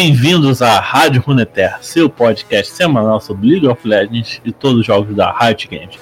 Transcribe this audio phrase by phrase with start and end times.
[0.00, 5.12] Bem-vindos à Rádio Runeterra, seu podcast semanal sobre League of Legends e todos os jogos
[5.16, 5.98] da Riot Games.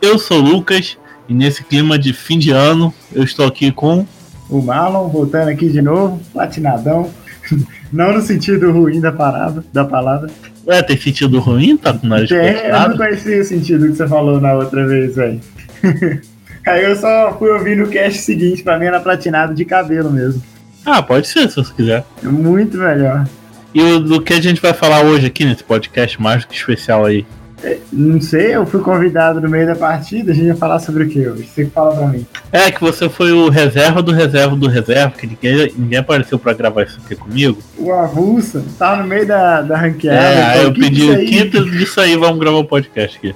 [0.00, 0.96] Eu sou o Lucas
[1.28, 4.06] e nesse clima de fim de ano eu estou aqui com
[4.48, 7.10] o Marlon, voltando aqui de novo, platinadão.
[7.92, 10.30] Não no sentido ruim da parada, da palavra.
[10.64, 11.76] Ué, tem sentido ruim?
[11.76, 15.16] Tá com nariz É, eu não conhecia o sentido que você falou na outra vez,
[15.16, 15.40] velho.
[16.64, 20.40] Aí eu só fui ouvir no cast seguinte, pra mim era platinado de cabelo mesmo.
[20.86, 22.04] Ah, pode ser, se você quiser.
[22.22, 23.26] Muito melhor.
[23.74, 27.04] E do que a gente vai falar hoje aqui nesse podcast mais do que especial
[27.04, 27.24] aí?
[27.62, 31.04] É, não sei, eu fui convidado no meio da partida, a gente vai falar sobre
[31.04, 31.46] o que hoje?
[31.46, 32.26] Você que fala pra mim.
[32.50, 36.54] É, que você foi o reserva do reserva do reserva, que ninguém, ninguém apareceu pra
[36.54, 37.58] gravar isso aqui comigo.
[37.76, 40.18] O avulsa, tava no meio da, da ranqueada.
[40.18, 43.34] É, aí eu pedi quinta disso aí, vamos gravar o um podcast aqui.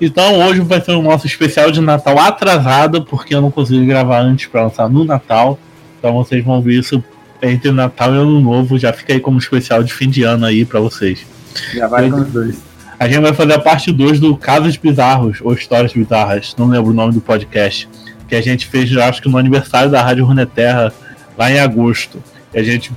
[0.00, 4.20] Então hoje vai ser o nosso especial de Natal atrasado, porque eu não consegui gravar
[4.20, 5.58] antes para lançar no Natal.
[5.98, 7.02] Então vocês vão ver isso
[7.42, 8.78] entre Natal e Ano Novo.
[8.78, 11.26] Já fica aí como especial de fim de ano aí para vocês.
[11.74, 12.68] Já vai com os dois.
[12.98, 16.90] A gente vai fazer a parte 2 do Casos Bizarros ou Histórias Bizarras, não lembro
[16.90, 17.88] o nome do podcast,
[18.26, 20.92] que a gente fez, acho que no aniversário da Rádio Runeterra,
[21.36, 22.20] lá em agosto.
[22.52, 22.90] E a gente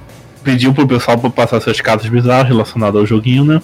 [0.44, 3.62] pediu pro pessoal para passar seus casos bizarros relacionados ao joguinho, né?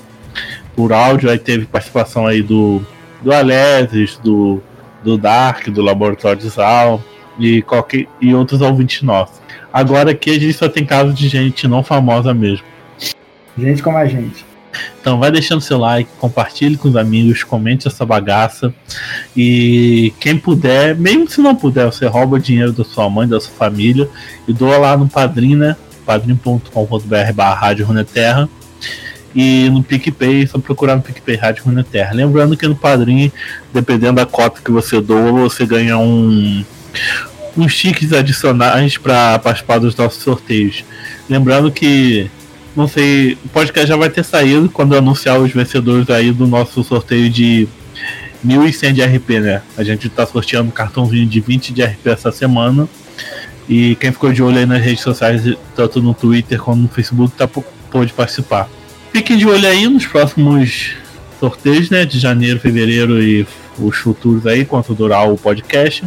[0.76, 2.86] Por áudio, aí teve participação aí do,
[3.24, 4.62] do Alesis, do,
[5.04, 7.04] do Dark, do Laboratório de Zal
[7.40, 7.64] e,
[8.22, 9.40] e outros ouvintes nossos.
[9.72, 12.66] Agora aqui a gente só tem casos de gente não famosa mesmo.
[13.58, 14.46] Gente como a gente.
[15.00, 18.74] Então vai deixando seu like, compartilhe com os amigos, comente essa bagaça.
[19.36, 23.40] E quem puder, mesmo se não puder, você rouba o dinheiro da sua mãe, da
[23.40, 24.10] sua família
[24.48, 25.76] e doa lá no Padrim, né?
[26.06, 28.48] padrim.com.br barra Rádio Runeterra
[29.36, 32.14] e no PicPay, só procurar no PicPay Rádio Runeterra.
[32.14, 33.32] Lembrando que no Padrim,
[33.74, 36.64] dependendo da cota que você doa, você ganha um
[37.56, 40.84] uns tickets adicionais para participar dos nossos sorteios.
[41.30, 42.30] Lembrando que
[42.76, 46.46] não sei, o podcast já vai ter saído quando eu anunciar os vencedores aí do
[46.46, 47.68] nosso sorteio de
[48.46, 49.64] 1.100 de RP, né?
[49.76, 52.88] A gente tá sorteando um cartãozinho de 20 de RP essa semana.
[53.68, 55.42] E quem ficou de olho aí nas redes sociais,
[55.76, 57.50] tanto no Twitter quanto no Facebook, tá,
[57.90, 58.70] pode participar.
[59.12, 60.92] Fiquem de olho aí nos próximos
[61.40, 62.06] sorteios, né?
[62.06, 63.46] De janeiro, fevereiro e
[63.80, 66.06] os futuros aí, quanto durar o podcast.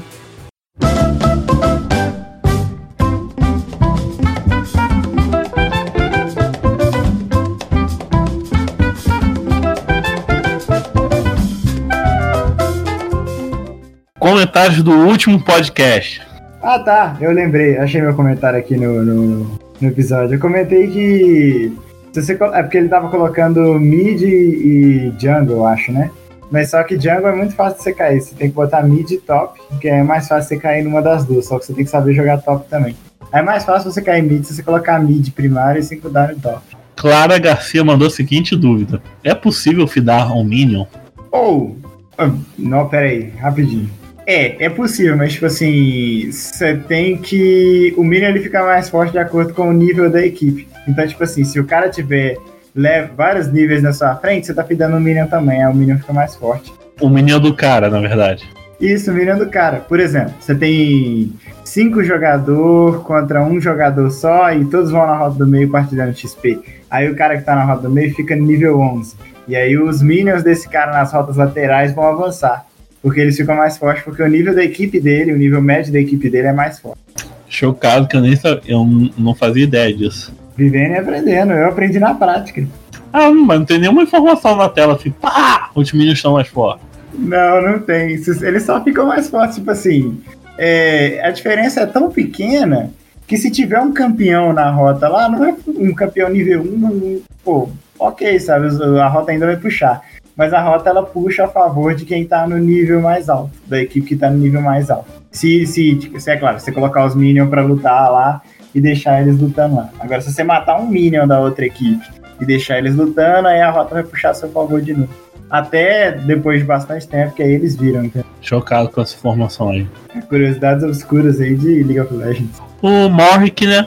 [14.31, 16.23] Comentários do último podcast.
[16.63, 17.17] Ah, tá.
[17.21, 17.77] Eu lembrei.
[17.79, 20.37] Achei meu comentário aqui no, no, no episódio.
[20.37, 21.77] Eu comentei que.
[22.13, 26.11] Você, é porque ele tava colocando mid e jungle, eu acho, né?
[26.49, 28.21] Mas só que jungle é muito fácil de você cair.
[28.21, 31.25] Você tem que botar mid e top, que é mais fácil você cair numa das
[31.25, 31.47] duas.
[31.47, 32.95] Só que você tem que saber jogar top também.
[33.33, 36.39] É mais fácil você cair mid se você colocar mid primário e 5 dar no
[36.39, 36.61] top.
[36.95, 40.87] Clara Garcia mandou a seguinte dúvida: É possível fidar um minion?
[41.33, 41.77] Ou.
[42.17, 44.00] Oh, não, pera aí, rapidinho.
[44.31, 47.93] É, é possível, mas tipo assim, você tem que.
[47.97, 50.69] O Minion ele fica mais forte de acordo com o nível da equipe.
[50.87, 52.37] Então, tipo assim, se o cara tiver
[52.73, 55.99] leva vários níveis na sua frente, você tá pidando o Minion também, aí o Minion
[55.99, 56.73] fica mais forte.
[57.01, 58.49] O Minion do cara, na verdade.
[58.81, 59.79] Isso, o Minion do cara.
[59.79, 61.33] Por exemplo, você tem
[61.65, 66.61] cinco jogadores contra um jogador só e todos vão na roda do meio partilhando XP.
[66.89, 69.17] Aí o cara que tá na roda do meio fica no nível 11.
[69.49, 72.70] E aí os minions desse cara nas rotas laterais vão avançar
[73.03, 76.01] porque eles ficam mais fortes, porque o nível da equipe dele, o nível médio da
[76.01, 77.01] equipe dele é mais forte.
[77.49, 80.35] Chocado que eu nem sabia, eu não fazia ideia disso.
[80.57, 82.67] Vivendo e aprendendo, eu aprendi na prática.
[83.13, 86.87] Ah, mas não tem nenhuma informação na tela assim, pá, os minions estão mais fortes.
[87.13, 88.11] Não, não tem.
[88.13, 90.21] Eles só ficam mais fortes, tipo assim.
[90.57, 92.93] É, a diferença é tão pequena
[93.27, 97.21] que se tiver um campeão na rota lá, não é um campeão nível 1, não,
[97.45, 97.69] pô,
[97.99, 98.69] ok, sabe?
[99.01, 100.03] A rota ainda vai puxar
[100.41, 103.79] mas a rota ela puxa a favor de quem tá no nível mais alto, da
[103.79, 105.05] equipe que tá no nível mais alto.
[105.31, 108.41] Se, se, se é claro, você colocar os minions para lutar lá
[108.75, 109.91] e deixar eles lutando lá.
[110.01, 112.03] Agora, se você matar um minion da outra equipe
[112.41, 115.11] e deixar eles lutando, aí a rota vai puxar a seu favor de novo.
[115.51, 118.07] Até depois de bastante tempo que aí eles viram.
[118.07, 118.27] Entendeu?
[118.41, 119.87] Chocado com essa informação aí.
[120.27, 122.63] Curiosidades obscuras aí de League of Legends.
[122.81, 123.87] O Morrick, né?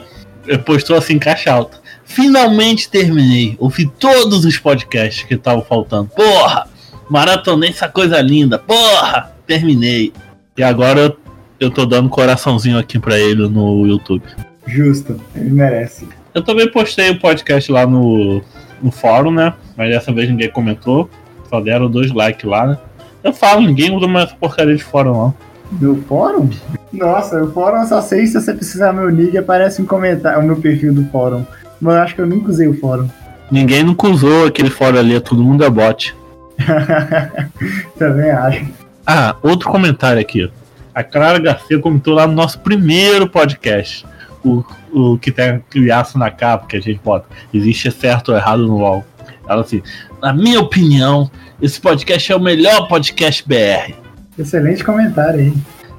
[0.64, 1.82] Postou assim, caixa alta.
[2.04, 3.56] Finalmente terminei.
[3.58, 6.10] Ouvi todos os podcasts que estavam faltando.
[6.14, 6.68] Porra!
[7.08, 8.58] Maratonei essa coisa linda.
[8.58, 9.32] Porra!
[9.46, 10.12] Terminei.
[10.56, 11.16] E agora eu,
[11.58, 14.22] eu tô dando coraçãozinho aqui pra ele no YouTube.
[14.66, 16.08] Justo, ele merece.
[16.34, 18.42] Eu também postei o podcast lá no,
[18.82, 19.54] no fórum, né?
[19.76, 21.08] Mas dessa vez ninguém comentou.
[21.48, 22.78] Só deram dois likes lá, né?
[23.22, 25.34] Eu falo, ninguém usa mais essa porcaria de fórum, não.
[25.72, 26.50] Do fórum?
[26.92, 30.42] Nossa, o fórum eu só sei se você precisar meu nick aparece um comentário, o
[30.42, 31.44] meu perfil do fórum
[31.84, 33.06] Mas eu acho que eu nunca usei o fórum.
[33.52, 36.16] Ninguém nunca usou aquele fórum ali, todo mundo é bot.
[37.98, 38.66] Também acho.
[39.06, 40.50] Ah, outro comentário aqui.
[40.94, 44.06] A Clara Garcia comentou lá no nosso primeiro podcast.
[44.42, 47.26] O, o que tem criaço na capa que a gente bota.
[47.52, 49.04] Existe certo ou errado no UOL.
[49.46, 49.82] Ela assim,
[50.22, 53.92] na minha opinião, esse podcast é o melhor podcast BR.
[54.38, 55.54] Excelente comentário aí.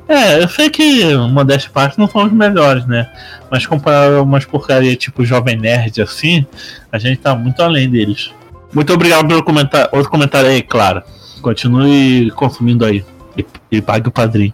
[0.08, 3.10] É, eu sei que modéstia parte não são os melhores, né?
[3.50, 6.46] Mas comparar umas porcaria tipo Jovem Nerd assim,
[6.92, 8.32] a gente tá muito além deles.
[8.74, 9.90] Muito obrigado pelo comentário.
[9.92, 11.04] Outro comentário aí, Clara.
[11.42, 13.04] Continue consumindo aí.
[13.38, 14.54] E, e pague o padrinho.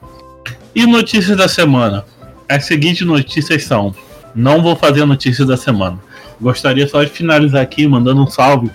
[0.73, 2.05] E notícias da semana.
[2.47, 3.93] As seguintes notícias são:
[4.33, 5.99] Não vou fazer a notícia da semana.
[6.39, 8.71] Gostaria só de finalizar aqui mandando um salve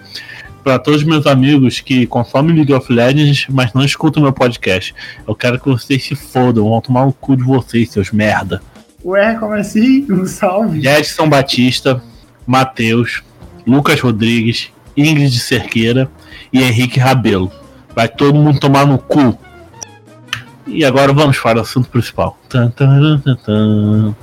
[0.67, 4.93] para todos os meus amigos que consomem League of Legends, mas não escutam meu podcast.
[5.25, 8.61] Eu quero que vocês se fodam, vão tomar o cu de vocês, seus merda.
[9.05, 10.05] Ué, como assim?
[10.11, 10.85] Um salve.
[10.85, 12.03] Edson Batista,
[12.45, 13.23] Matheus,
[13.65, 16.11] Lucas Rodrigues, Ingrid Cerqueira
[16.53, 17.53] e Henrique Rabelo.
[17.95, 19.39] Vai todo mundo tomar no cu.
[20.67, 22.37] E agora vamos para o assunto principal.
[22.49, 24.17] Tan, tan, tan,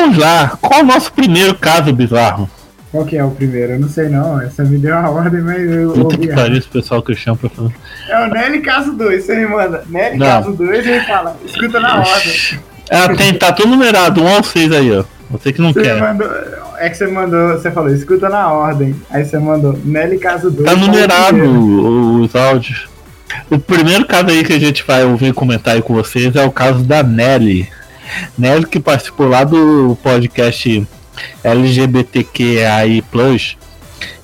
[0.00, 0.56] vamos lá.
[0.60, 2.48] Qual é o nosso primeiro caso bizarro?
[2.90, 3.74] Qual que é o primeiro?
[3.74, 4.40] Eu não sei não.
[4.40, 7.16] Essa me deu uma ordem, mas eu Puta ouvi que pariu esse pessoal que eu
[7.16, 7.70] chamo pra falar.
[8.08, 9.84] É o Nelly caso 2, você me manda.
[9.88, 10.26] Nelly Não.
[10.26, 12.32] caso 2 e ele fala, escuta na ordem.
[12.90, 15.04] Ah, tem, tá tudo numerado, 1 ao 6 aí, ó.
[15.30, 16.00] Você que não Você quer.
[16.00, 16.28] mandou,
[16.78, 18.96] é que você mandou, você falou, escuta na ordem.
[19.08, 20.68] Aí você mandou Nelly caso 2.
[20.68, 22.88] Tá numerado o- os áudios.
[23.48, 26.50] O primeiro caso aí que a gente vai ouvir comentar aí com vocês é o
[26.50, 27.68] caso da Nelly.
[28.38, 30.86] Nelly que participou lá do podcast
[31.42, 33.02] LGBTQAI+.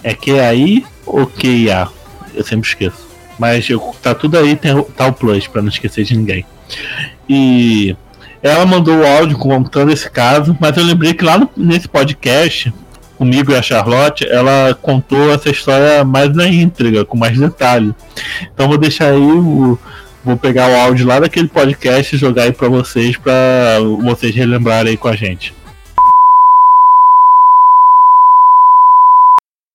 [0.02, 1.88] É QAI ou QIA?
[2.34, 3.06] Eu sempre esqueço.
[3.38, 6.44] Mas eu- tá tudo aí, tem, tá o plus, pra não esquecer de ninguém.
[7.28, 7.94] E
[8.42, 12.72] ela mandou o áudio contando esse caso, mas eu lembrei que lá no- nesse podcast,
[13.18, 17.94] comigo e a Charlotte, ela contou essa história mais na íntegra, com mais detalhe.
[18.54, 19.78] Então vou deixar aí o.
[20.26, 24.90] Vou pegar o áudio lá daquele podcast e jogar aí pra vocês, pra vocês relembrarem
[24.90, 25.54] aí com a gente.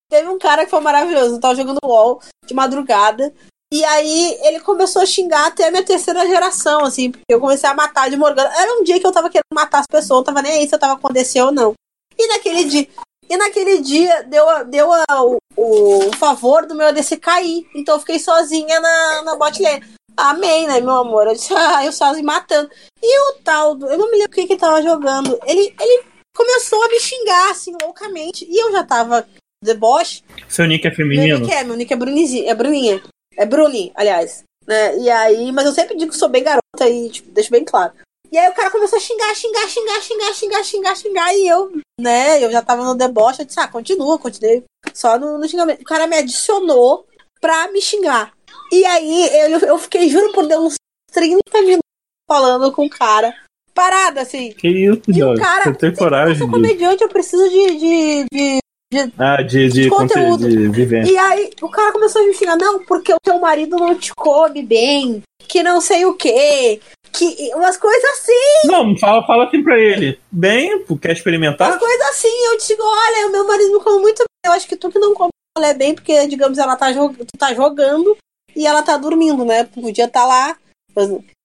[0.10, 3.34] Teve um cara que foi maravilhoso, eu tava jogando LOL de madrugada.
[3.74, 7.70] E aí ele começou a xingar até a minha terceira geração, assim, porque eu comecei
[7.70, 8.52] a matar de Morgana.
[8.54, 10.76] Era um dia que eu tava querendo matar as pessoas, não tava nem aí se
[10.76, 11.74] eu tava com DC ou não.
[12.20, 12.86] E naquele dia,
[13.30, 17.66] e naquele dia deu, deu a- o, o favor do meu ADC cair.
[17.74, 19.82] Então eu fiquei sozinha na, na bot lane.
[20.18, 21.28] Amei, né, meu amor?
[21.28, 22.70] Eu disse, ah, eu sozinho matando.
[23.02, 25.40] E o tal, do, eu não me lembro o que que ele tava jogando.
[25.46, 26.04] Ele, ele
[26.36, 28.46] começou a me xingar, assim, loucamente.
[28.50, 29.28] E eu já tava
[29.64, 30.24] deboche.
[30.48, 31.40] Seu nick é Meu feminino?
[31.40, 33.04] nick é, meu nick é Brunizinho, é Bruninha.
[33.38, 34.44] É Bruni, aliás.
[34.68, 34.98] Né?
[35.00, 37.94] E aí, mas eu sempre digo que sou bem garota e tipo, deixo bem claro.
[38.32, 41.70] E aí o cara começou a xingar, xingar, xingar, xingar, xingar, xingar, xingar, e eu,
[42.00, 44.64] né, eu já tava no deboche, eu disse, ah, continua, continuei
[44.94, 45.82] só no, no xingamento.
[45.82, 47.06] O cara me adicionou
[47.42, 48.32] pra me xingar.
[48.72, 50.76] E aí eu, eu fiquei, juro por Deus, uns
[51.12, 51.82] 30 minutos
[52.28, 53.34] falando com o cara.
[53.74, 54.52] Parada, assim.
[54.54, 56.54] Que isso, E o cara, Você tem eu coragem sou de...
[56.54, 58.60] comediante, eu preciso de, de, de
[59.18, 60.50] Ah, de, de, de conte- conteúdo.
[60.50, 61.12] de vivência.
[61.12, 64.14] E aí o cara começou a me xingar, não, porque o teu marido não te
[64.14, 66.82] come bem, que não sei o quê,
[67.14, 70.20] que umas coisas assim, Não, fala, fala assim pra ele.
[70.30, 71.70] Bem, quer experimentar?
[71.70, 72.46] umas coisas assim.
[72.52, 74.26] Eu digo, olha, o meu marido me come muito bem.
[74.46, 77.54] Eu acho que tu que não come é bem, porque, digamos, ela tá, tu tá
[77.54, 78.18] jogando
[78.56, 79.64] e ela tá dormindo, né?
[79.64, 80.58] Podia estar tá lá.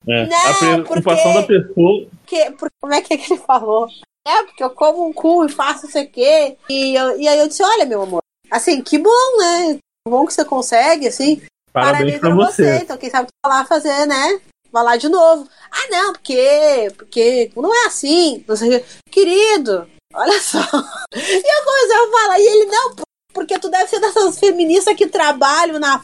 [0.08, 0.26] É.
[0.26, 2.08] Não, a preocupação porque- da pessoa.
[2.26, 3.88] Que, por, como é que, é que ele falou?
[4.26, 6.56] É, porque eu como um cu e faço não sei o quê.
[6.68, 8.20] E, eu- e aí eu disse, olha, meu amor,
[8.50, 9.74] assim, que bom, né?
[9.74, 11.40] Que bom que você consegue, assim.
[11.72, 12.78] Parabéns pra você.
[12.78, 14.40] Então, quem sabe tu vai lá fazer, né?
[14.72, 15.48] Vai lá de novo.
[15.70, 16.92] Ah, não, porque.
[16.96, 18.44] Porque não é assim.
[18.48, 18.86] Não sei o quê.
[19.10, 20.58] Querido, olha só.
[21.14, 22.94] E eu comecei a falar, e ele, não,
[23.36, 26.02] porque tu deve ser dessas feministas que trabalham na.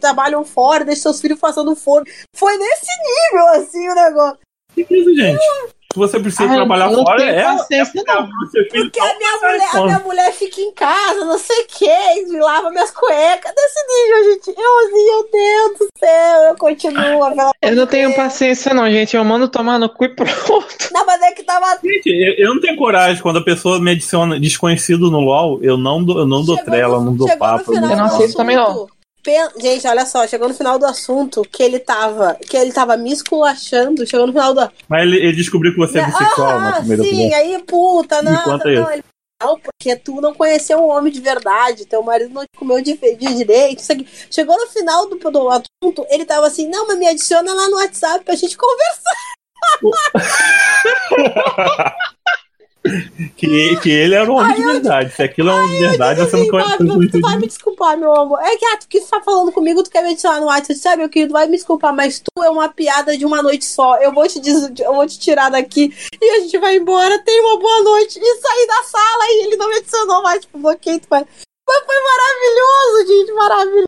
[0.00, 2.10] trabalham fora, deixam seus filhos passando fome.
[2.34, 4.38] Foi nesse nível, assim, o negócio.
[4.74, 5.38] Que é isso, gente?
[5.92, 7.42] Se você precisa Ah, trabalhar não fora, tenho é.
[7.42, 8.28] paciência, não.
[8.50, 11.62] Seu filho Porque não a minha, mulher, a minha mulher fica em casa, não sei
[11.62, 13.52] o que, lava minhas cuecas.
[13.52, 14.60] Desse nível, gente.
[14.60, 17.30] Eu assim, meu Deus do céu, eu continuo.
[17.34, 19.16] pelo Eu não tenho paciência, não, gente.
[19.16, 20.64] Eu mando tomar no cu e pronto.
[20.92, 23.20] Não, mas é que tava Gente, eu, eu não tenho coragem.
[23.20, 26.70] Quando a pessoa me adiciona desconhecido no LOL, eu não dou, eu não dou Chegou
[26.72, 27.64] trela, no- não dou papo.
[27.72, 28.86] final Eu não aceito também, não.
[29.58, 32.34] Gente, olha só, chegou no final do assunto que ele tava.
[32.34, 34.06] Que ele tava me esculachando.
[34.06, 34.70] Chegou no final do.
[34.88, 38.42] Mas ele, ele descobriu que você é bissexual na Ah, primeira sim, aí, puta, não,
[38.42, 38.90] conta não, isso.
[38.92, 39.04] ele
[39.42, 42.94] Não, porque tu não conheceu um homem de verdade, teu marido não te comeu de,
[42.94, 43.82] de direito.
[44.30, 47.76] Chegou no final do, do assunto, ele tava assim, não, mas me adiciona lá no
[47.76, 49.30] WhatsApp pra gente conversar.
[53.36, 55.12] Que, que ele era um homem de verdade.
[55.14, 56.78] Se aquilo é uma verdade, você não conhece.
[57.10, 58.38] Tu vai me desculpar, meu amor.
[58.42, 61.08] É que ah, tu estar falando comigo, tu quer me adicionar no WhatsApp, sabe, meu
[61.10, 63.96] querido, vai me desculpar, mas tu é uma piada de uma noite só.
[63.98, 67.18] Eu vou te, diz- eu vou te tirar daqui e a gente vai embora.
[67.22, 68.18] Tenha uma boa noite.
[68.18, 70.98] E sair da sala e ele não me adicionou mais, tipo, bloqueei.
[71.00, 71.26] tu vai-
[71.68, 73.86] Mas foi maravilhoso, gente, maravilhoso.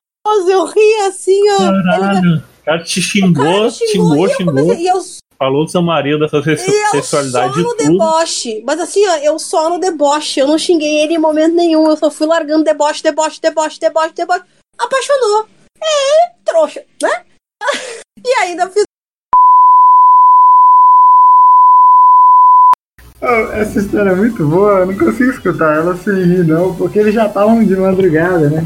[0.51, 1.63] Eu ri assim, ó.
[1.63, 2.37] Ele- Caralho.
[2.61, 4.55] O cara te o xingou, cara xingou, e eu xingou.
[4.55, 5.03] comecei- E eu
[5.43, 6.57] Falou do seu marido, da sua E eu
[6.93, 7.91] sexualidade só no tudo.
[7.91, 8.63] deboche.
[8.65, 10.39] Mas assim, ó, eu só no deboche.
[10.39, 11.91] Eu não xinguei ele em momento nenhum.
[11.91, 14.45] Eu só fui largando deboche, deboche, deboche, deboche, deboche.
[14.79, 15.49] Apaixonou.
[15.83, 17.25] É, trouxa, né?
[18.25, 18.85] e ainda fiz.
[23.21, 27.01] Oh, essa história é muito boa, eu não consigo escutar ela sem rir, não, porque
[27.01, 28.65] eles já estavam de madrugada, né?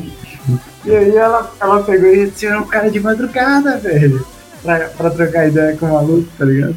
[0.85, 4.27] E aí ela, ela pegou e adicionou o cara de madrugada, velho.
[4.67, 6.77] Pra, pra trocar ideia com o maluco, tá ligado?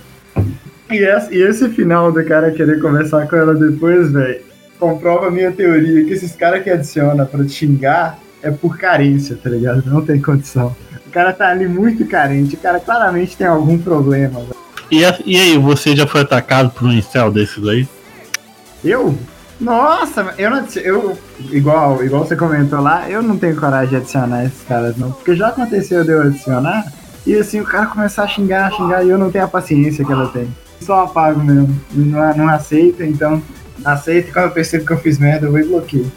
[0.92, 4.42] E esse, e esse final do cara querer conversar com ela depois, velho,
[4.80, 9.36] comprova a minha teoria que esses caras que adiciona pra te xingar é por carência,
[9.36, 9.84] tá ligado?
[9.88, 10.76] Não tem condição.
[11.08, 14.56] O cara tá ali muito carente, o cara claramente tem algum problema, velho.
[14.92, 17.88] E, e aí, você já foi atacado por um incel desses aí?
[18.84, 19.18] Eu?
[19.60, 21.18] Nossa, eu não eu
[21.52, 25.36] igual, igual você comentou lá, eu não tenho coragem de adicionar esses caras não, porque
[25.36, 26.86] já aconteceu de eu adicionar
[27.26, 30.12] e assim o cara começar a xingar, xingar e eu não tenho a paciência que
[30.12, 30.48] ela tem.
[30.82, 33.42] Só apago mesmo, não, não aceito, então
[33.84, 36.12] aceito e quando eu percebo que eu fiz merda eu vou e bloqueio.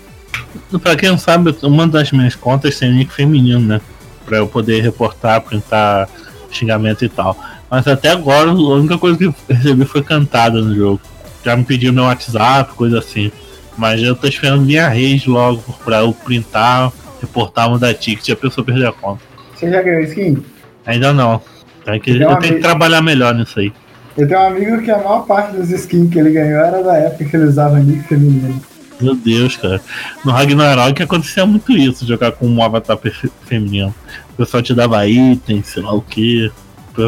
[0.82, 3.80] Pra quem não sabe, uma das minhas contas tem nick feminino, né?
[4.24, 6.08] Pra eu poder reportar, printar
[6.50, 7.36] xingamento e tal.
[7.70, 11.00] Mas até agora, a única coisa que eu recebi foi cantada no jogo.
[11.44, 13.32] Já me pediu meu WhatsApp, coisa assim.
[13.76, 18.36] Mas eu tô esperando minha rage logo pra eu printar, reportar, mudar ticket e a
[18.36, 19.22] pessoa perder a conta.
[19.54, 20.44] Você já ganhou skin?
[20.86, 21.40] Ainda não.
[21.84, 23.72] Tem que, Então, eu tenho que trabalhar melhor nisso aí.
[24.16, 26.96] Eu tenho um amigo que a maior parte dos skins que ele ganhou era da
[26.98, 28.60] época que ele usava nick feminino.
[29.00, 29.80] Meu Deus, cara.
[30.24, 33.92] No Ragnarok acontecia muito isso, jogar com um avatar fe- feminino.
[34.34, 36.50] O pessoal te dava item, sei lá o que.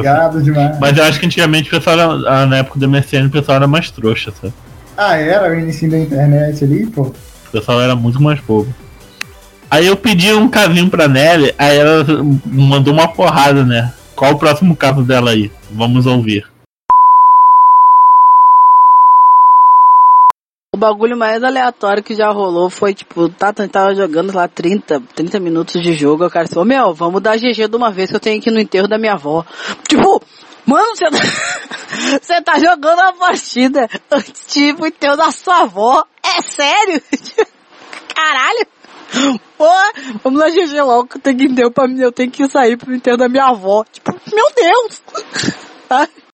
[0.02, 0.78] Gado demais.
[0.80, 2.12] Mas eu acho que antigamente o pessoal era,
[2.42, 4.52] ah, na época do MSN o pessoal era mais trouxa, sabe?
[4.96, 7.02] Ah, era o início da internet ali, pô.
[7.02, 7.14] O
[7.52, 8.74] pessoal era muito mais bobo.
[9.70, 12.04] Aí eu pedi um casinho pra Nelly, aí ela
[12.46, 13.92] mandou uma porrada, né?
[14.14, 15.50] Qual o próximo caso dela aí?
[15.70, 16.46] Vamos ouvir.
[20.72, 25.00] O bagulho mais aleatório que já rolou foi, tipo, o Tata tava jogando lá 30,
[25.14, 26.26] 30 minutos de jogo.
[26.26, 28.52] O cara falou, meu, vamos dar GG de uma vez que eu tenho que ir
[28.52, 29.44] no enterro da minha avó.
[29.88, 30.20] Tipo,
[30.66, 36.04] mano, você tá, tá jogando a partida antes de ir pro enterro da sua avó?
[36.20, 37.00] É sério?
[38.12, 38.73] Caralho!
[39.56, 39.70] Pô,
[40.22, 42.76] vamos dar GG logo que eu tenho que enterro pra mim, eu tenho que sair
[42.76, 43.84] pro enterro da minha avó.
[43.92, 45.02] Tipo, meu Deus!
[45.88, 46.08] Tá?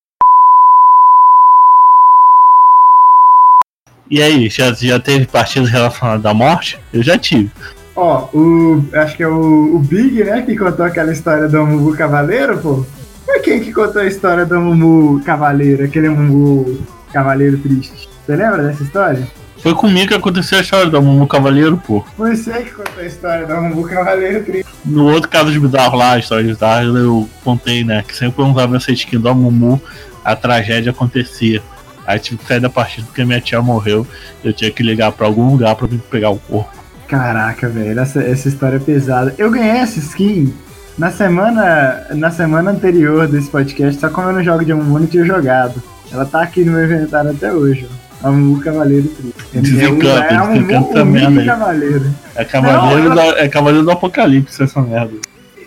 [4.10, 6.80] E aí, já, já teve partidas relacionadas à morte?
[6.92, 7.48] Eu já tive.
[7.94, 8.84] Ó, o.
[8.92, 10.42] Acho que é o, o Big, né?
[10.42, 12.84] Que contou aquela história do Mumu Cavaleiro, pô.
[13.24, 16.80] Foi quem que contou a história do Mumu Cavaleiro, aquele Mumu
[17.12, 18.08] Cavaleiro triste?
[18.26, 19.28] Você lembra dessa história?
[19.62, 22.04] Foi comigo que aconteceu a história do Mumu Cavaleiro, pô.
[22.16, 24.70] Foi você que contou a história do Mumu Cavaleiro triste.
[24.84, 28.02] No outro caso de bizarro lá, a história de bizarro, eu contei, né?
[28.06, 29.80] Que sempre que eu usava essa skin do Mumu,
[30.24, 31.62] a tragédia acontecia.
[32.06, 34.06] Aí tive que sair da partida porque minha tia morreu.
[34.42, 36.70] Eu tinha que ligar pra algum lugar pra vir pegar o corpo.
[37.06, 39.34] Caraca, velho, essa, essa história é pesada.
[39.36, 40.54] Eu ganhei essa skin
[40.96, 45.06] na semana, na semana anterior desse podcast, só como eu não jogo de Mumu, não
[45.06, 45.82] tinha jogado.
[46.10, 47.99] Ela tá aqui no meu inventário até hoje, ó.
[48.22, 49.34] A Mumu Cavaleiro triste.
[49.54, 51.44] Desencanta, é a Mumu, desencanta o merda.
[51.44, 52.14] Cavaleiro.
[52.34, 55.14] É Cavaleiro, Não, da- é Cavaleiro do Apocalipse essa merda.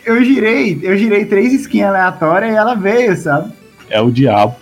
[0.05, 3.51] Eu girei, eu girei três skins aleatórias e ela veio, sabe?
[3.89, 4.55] É o diabo.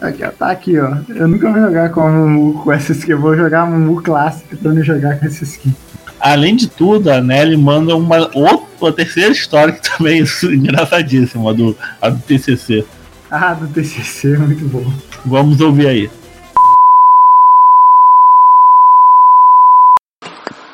[0.00, 0.96] Aqui, ó, tá aqui, ó.
[1.08, 3.12] Eu nunca vou jogar com a Mumu com essa skin.
[3.12, 5.74] Eu vou jogar a Mumu clássica pra não jogar com essa skin.
[6.20, 11.52] Além de tudo, a Nelly manda uma outra, terceira história que também é engraçadíssima, a
[11.52, 12.84] do, a do TCC.
[13.30, 14.84] Ah, do TCC, muito bom.
[15.24, 16.10] Vamos ouvir aí.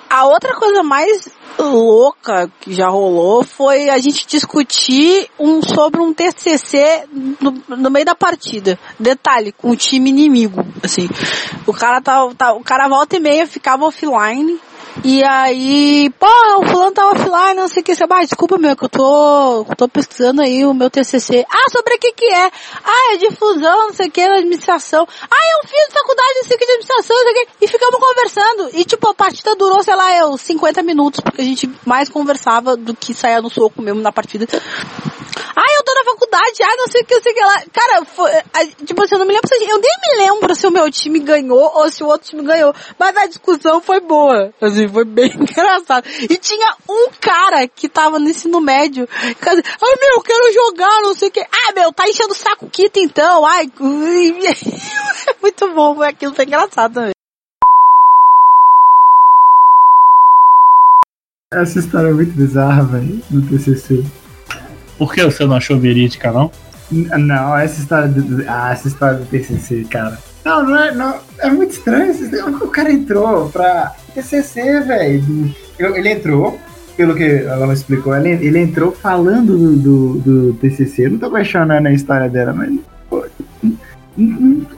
[0.08, 6.12] A outra coisa mais louca que já rolou foi a gente discutir um sobre um
[6.12, 7.04] TCC
[7.40, 8.78] no, no meio da partida.
[8.98, 11.08] Detalhe, com o time inimigo, assim.
[11.66, 14.58] O cara tá, tá- o cara volta e meia ficava offline
[15.04, 16.26] E aí, pô,
[16.58, 17.94] o fulano tá offline, não sei o que.
[17.94, 21.46] Você, ah, desculpa, meu, que eu tô, tô pesquisando aí o meu TCC.
[21.48, 22.50] Ah, sobre o que que é?
[22.84, 25.06] Ah, é difusão, não sei o que, administração.
[25.30, 27.64] Ah, eu fiz faculdade que de administração, não sei o que.
[27.64, 28.70] E ficamos conversando.
[28.74, 32.76] E tipo, a partida durou, sei lá, eu, 50 minutos, porque a gente mais conversava
[32.76, 34.46] do que saía no soco mesmo na partida.
[35.56, 37.62] Ah, eu tô na faculdade, ah, não sei o que, não sei o que lá.
[37.72, 38.30] Cara, foi,
[38.84, 41.72] tipo assim, eu não me lembro eu nem me lembro se o meu time ganhou
[41.74, 42.74] ou se o outro time ganhou.
[42.98, 44.52] Mas a discussão foi boa.
[44.60, 46.06] Assim, foi bem engraçado.
[46.22, 49.06] E tinha um cara que tava no ensino médio.
[49.06, 51.40] que assim, Ai, meu, eu quero jogar, não sei o que.
[51.40, 53.46] Ah, meu, tá enchendo o saco Kita então.
[53.46, 53.70] Ai,
[55.40, 57.12] muito bom, foi aquilo, foi engraçado também.
[61.52, 64.04] Essa história é muito bizarra, velho, do TCC.
[65.00, 66.50] Por que você não achou verídica, não?
[66.90, 68.44] Não, essa história do.
[68.46, 70.18] Ah, essa história do TCC, cara.
[70.44, 70.92] Não, não é.
[70.92, 72.12] Não, é muito estranho.
[72.60, 75.54] O cara entrou pra TCC, velho.
[75.78, 76.60] Ele entrou,
[76.98, 81.06] pelo que ela explicou, ele, ele entrou falando do, do, do TCC.
[81.06, 82.78] Eu não tô questionando a história dela, mas.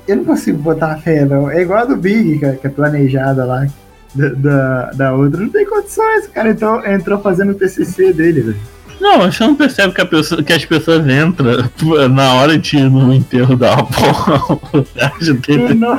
[0.06, 1.50] eu não consigo botar fé, não.
[1.50, 3.66] É igual a do Big, que é, que é planejada lá.
[4.14, 5.40] Da, da, da outra.
[5.40, 6.26] Não tem condições.
[6.26, 8.81] O cara entrou, entrou fazendo o TCC dele, velho.
[9.02, 11.68] Não, você não percebe que, a pessoa- que as pessoas entram
[12.08, 14.40] na hora de ir no enterro da avó.
[15.74, 15.96] Não-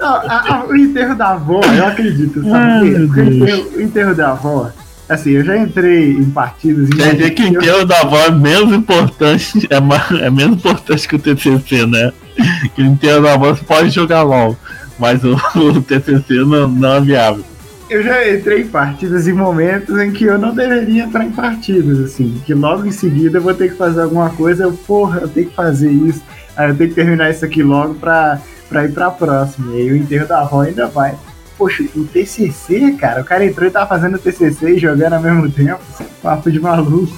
[0.00, 2.54] a- a- o enterro da avó, eu acredito, sabe?
[2.94, 3.04] Ai, o
[3.42, 4.70] enterro, o enterro da avó,
[5.08, 8.30] assim, eu já entrei em partidos em Quer dizer que o enterro da avó é
[8.30, 12.12] menos importante, é, ma- é menos importante que o TCC, né?
[12.74, 14.56] Que o enterro da avó você pode jogar LOL,
[14.98, 17.44] mas o, o TCC não, não é viável.
[17.92, 22.00] Eu já entrei em partidas em momentos em que eu não deveria entrar em partidas,
[22.00, 25.28] assim, que logo em seguida eu vou ter que fazer alguma coisa, eu, porra, eu
[25.28, 26.22] tenho que fazer isso,
[26.56, 29.76] aí eu tenho que terminar isso aqui logo pra, pra ir pra próxima.
[29.76, 31.14] E aí o enterro da avó ainda vai.
[31.58, 35.20] Poxa, o TCC, cara, o cara entrou e tava fazendo o TCC e jogando ao
[35.20, 35.80] mesmo tempo,
[36.22, 37.12] papo de maluco.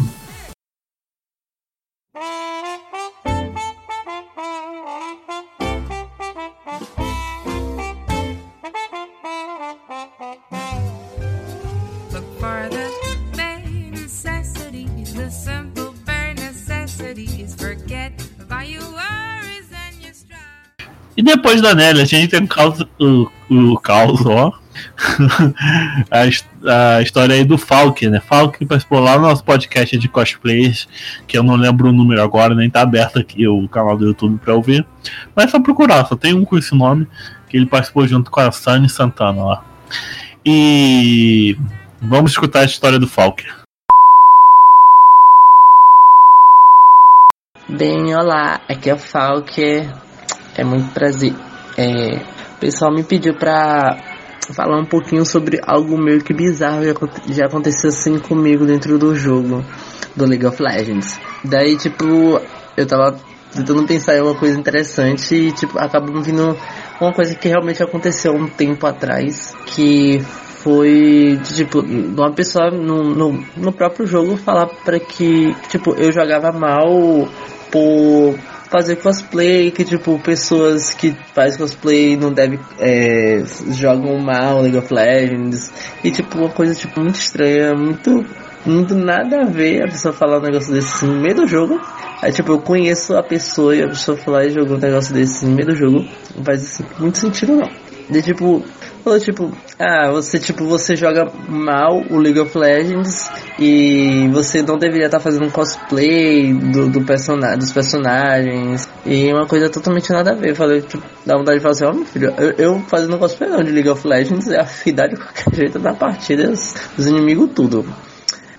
[21.17, 24.53] E depois da Nelly, a gente tem caos, o, o caos, ó.
[26.11, 28.21] a, a história aí do Falk, né?
[28.21, 30.89] Falk participou lá no nosso podcast de cosplayers,
[31.29, 34.41] que eu não lembro o número agora, nem tá aberto aqui o canal do YouTube
[34.43, 34.85] pra ouvir.
[35.37, 37.07] Mas é só procurar, só tem um com esse nome,
[37.49, 39.65] que ele participou junto com a Sunny Santana lá.
[40.45, 41.57] E
[42.03, 43.45] vamos escutar a história do Falk.
[47.67, 49.91] Bem, olá, aqui é o Falker.
[50.55, 51.35] É muito prazer.
[51.79, 52.17] É,
[52.57, 53.97] o pessoal me pediu pra
[54.55, 59.15] falar um pouquinho sobre algo meio que bizarro aconte- já aconteceu assim comigo dentro do
[59.15, 59.65] jogo
[60.15, 61.19] do League of Legends.
[61.43, 62.39] Daí, tipo,
[62.77, 63.17] eu tava
[63.55, 66.55] tentando pensar em uma coisa interessante e, tipo, acabou me vindo
[67.01, 70.21] uma coisa que realmente aconteceu um tempo atrás, que
[70.65, 76.11] foi, de, tipo, uma pessoa no, no, no próprio jogo falar para que, tipo, eu
[76.11, 77.29] jogava mal
[77.71, 78.35] por
[78.71, 84.93] fazer cosplay, que tipo, pessoas que fazem cosplay não devem, é, jogam mal League of
[84.93, 85.71] Legends,
[86.03, 88.25] e tipo, uma coisa tipo muito estranha, muito,
[88.65, 91.79] muito nada a ver a pessoa falar um negócio desse no meio do jogo.
[92.23, 95.45] Aí tipo, eu conheço a pessoa e a pessoa falar e jogou um negócio desse
[95.45, 97.84] no meio do jogo, não faz assim, muito sentido não.
[98.09, 98.63] De tipo,
[99.03, 104.77] falou tipo, ah, você tipo, você joga mal o League of Legends e você não
[104.77, 110.35] deveria estar fazendo cosplay do, do persona dos personagens e uma coisa totalmente nada a
[110.35, 110.51] ver.
[110.51, 113.49] Eu falei, tipo, dá vontade de falar assim, ó meu filho, eu, eu fazendo cosplay
[113.49, 117.51] não de League of Legends é afinidade de qualquer jeito na partida, os, os inimigos
[117.55, 117.87] tudo.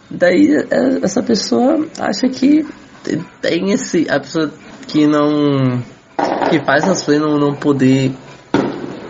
[0.09, 2.65] Daí é, essa pessoa acha que
[3.41, 4.07] tem esse.
[4.09, 4.51] A pessoa
[4.87, 5.83] que não.
[6.49, 8.11] que faz cosplay não, não poder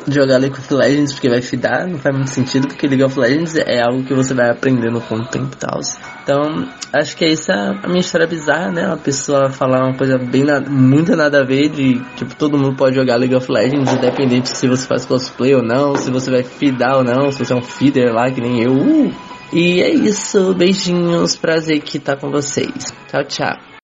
[0.08, 3.56] jogar League of Legends porque vai fidar, não faz muito sentido, porque League of Legends
[3.56, 5.80] é algo que você vai aprendendo com o tempo e tal.
[6.24, 8.88] Então, acho que é isso a, minha história bizarra, né?
[8.88, 12.76] Uma pessoa falar uma coisa bem nada, muito nada a ver de, tipo, todo mundo
[12.76, 16.44] pode jogar League of Legends, independente se você faz cosplay ou não, se você vai
[16.44, 18.74] fidar ou não, se você é um feeder lá, que nem eu.
[18.74, 19.14] Uh!
[19.54, 22.94] E é isso, beijinhos, prazer que tá com vocês.
[23.08, 23.75] Tchau, tchau.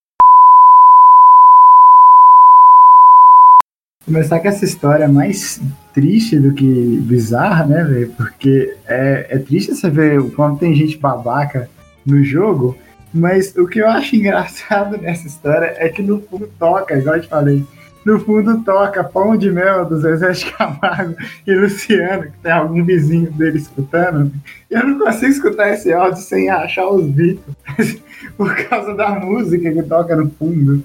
[4.12, 5.62] Começar com essa história mais
[5.94, 8.10] triste do que bizarra, né, velho?
[8.10, 11.70] Porque é, é triste você ver o quanto tem gente babaca
[12.06, 12.78] no jogo,
[13.14, 17.22] mas o que eu acho engraçado nessa história é que no fundo toca, igual eu
[17.22, 17.66] te falei.
[18.06, 21.16] no fundo toca Pão de Mel do Zezé de Camargo
[21.48, 24.30] e Luciano, que tem algum vizinho dele escutando.
[24.70, 27.98] Eu não consigo escutar esse áudio sem achar os Beatles,
[28.36, 30.84] por causa da música que toca no fundo.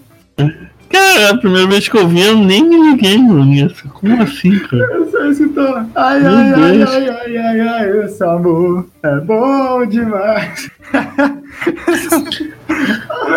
[0.91, 3.89] Cara, a primeira vez que eu vi, eu nem me liguei nisso.
[3.89, 4.83] Como assim, cara?
[4.95, 5.61] Eu só escuto,
[5.95, 6.91] ai, Meu ai, ai, Deus.
[6.91, 10.71] ai, ai, ai, ai, esse amor é bom demais.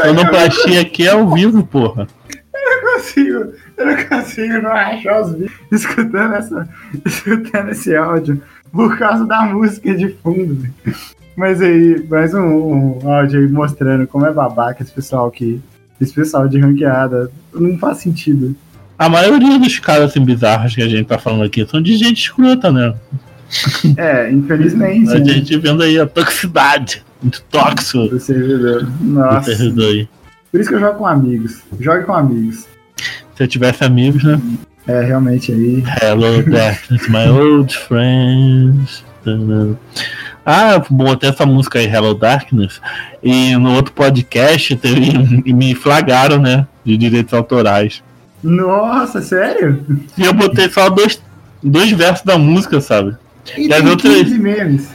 [0.06, 2.08] Sonoplastia aqui é ao vivo, porra.
[2.54, 6.70] Eu não consigo, eu não consigo não achar os vídeos escutando, essa,
[7.06, 10.68] escutando esse áudio por causa da música de fundo.
[11.36, 15.62] Mas aí, mais um, um áudio aí mostrando como é babaca esse pessoal aqui.
[16.00, 17.32] Esse pessoal de ranqueada.
[17.54, 18.56] Não faz sentido.
[18.98, 22.22] A maioria dos caras assim, bizarros que a gente tá falando aqui são de gente
[22.22, 22.94] escrota, né?
[23.98, 25.10] É, infelizmente.
[25.10, 28.84] A né, gente vendo aí a toxicidade, muito tóxico do servidor.
[28.84, 29.56] do Nossa.
[29.56, 30.08] servidor aí.
[30.52, 31.62] Por isso que eu jogo com amigos.
[31.80, 32.68] Jogue com amigos.
[33.36, 34.40] Se eu tivesse amigos, né?
[34.88, 35.84] É, realmente aí.
[36.02, 39.04] Hello, darkness, my old friends.
[40.52, 42.82] Ah, botei essa música aí, Hello Darkness,
[43.22, 45.12] e no outro podcast teve,
[45.46, 46.66] e me flagaram, né?
[46.84, 48.02] De direitos autorais.
[48.44, 49.86] Nossa, sério?
[50.18, 51.22] E eu botei só dois,
[51.62, 53.16] dois versos da música, sabe?
[53.56, 54.90] E, E as outras- 15 memes.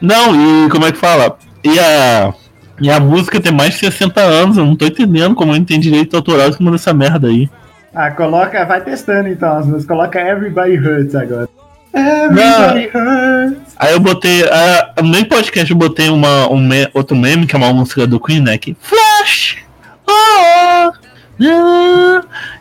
[0.00, 0.34] Não,
[0.66, 1.36] e como é que fala?
[1.62, 2.34] E a,
[2.80, 5.78] e a música tem mais de 60 anos, eu não tô entendendo como ele tem
[5.78, 7.48] direito autoral em cima dessa merda aí.
[7.94, 9.86] Ah, coloca, vai testando então as músicas.
[9.86, 11.48] Coloca Everybody Hurts agora.
[11.94, 13.72] Everybody Hurts.
[13.76, 14.44] Aí eu botei.
[14.44, 18.06] ah, no meio podcast eu botei uma, um me- outro meme, que é uma música
[18.06, 18.56] do Queen, né?
[18.58, 19.56] Que Flash!
[20.06, 20.92] Oh, ah,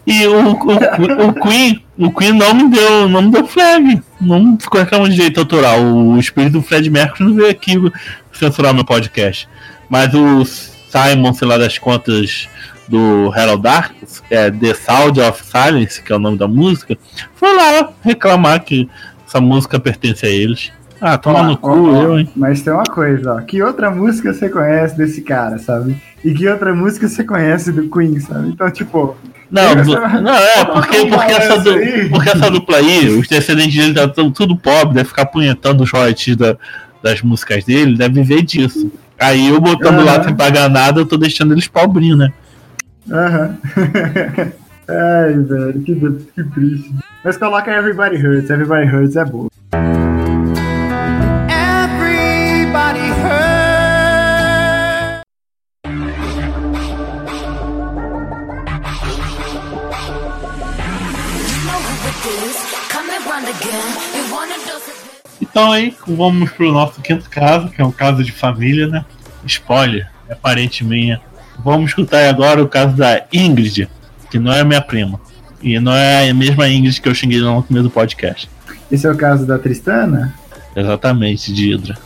[0.08, 4.02] e o, o, o Queen, o Queen não me deu, não me deu flag.
[4.20, 5.80] Não ficou reclamando de direito autoral.
[5.82, 7.74] O espírito do Fred Mercury não veio aqui
[8.34, 9.48] censurar meu podcast.
[9.90, 12.48] Mas o Simon, sei lá das contas
[12.88, 13.94] do Hello Dark,
[14.30, 16.98] é, The Sound of Silence, que é o nome da música,
[17.36, 18.90] foi lá reclamar que
[19.32, 20.72] essa música pertence a eles.
[21.00, 22.30] Ah, toma Ó, no cu, ó, eu, hein?
[22.36, 23.42] Mas tem uma coisa, ó.
[23.42, 25.96] Que outra música você conhece desse cara, sabe?
[26.24, 28.50] E que outra música você conhece do Queen, sabe?
[28.50, 29.16] Então, tipo.
[29.50, 33.94] Não, du- não é, porque, porque, essa du- porque essa dupla aí, os descendentes dele
[33.96, 36.56] tá tão tudo pobre, deve ficar punhetando os royalties da-
[37.02, 38.92] das músicas dele, deve viver disso.
[39.20, 40.24] Aí eu botando lá Aham.
[40.24, 42.32] sem pagar nada, eu tô deixando eles pobrinhos, né?
[43.12, 43.58] Aham.
[44.88, 46.96] Ai, velho, que, que triste.
[47.24, 49.48] Mas coloca Everybody Hurts, Everybody Hurts é boa.
[51.48, 53.62] Everybody hurt.
[65.40, 69.06] Então aí, vamos pro nosso quinto caso, que é um caso de família, né?
[69.46, 71.22] Spoiler, é parente minha.
[71.60, 73.88] Vamos escutar agora o caso da Ingrid,
[74.32, 75.20] que não é minha prima.
[75.64, 78.50] E não é a mesma Ingrid que eu xinguei no começo do podcast.
[78.92, 80.34] Esse é o caso da Tristana?
[80.76, 81.98] Exatamente, de Hydra.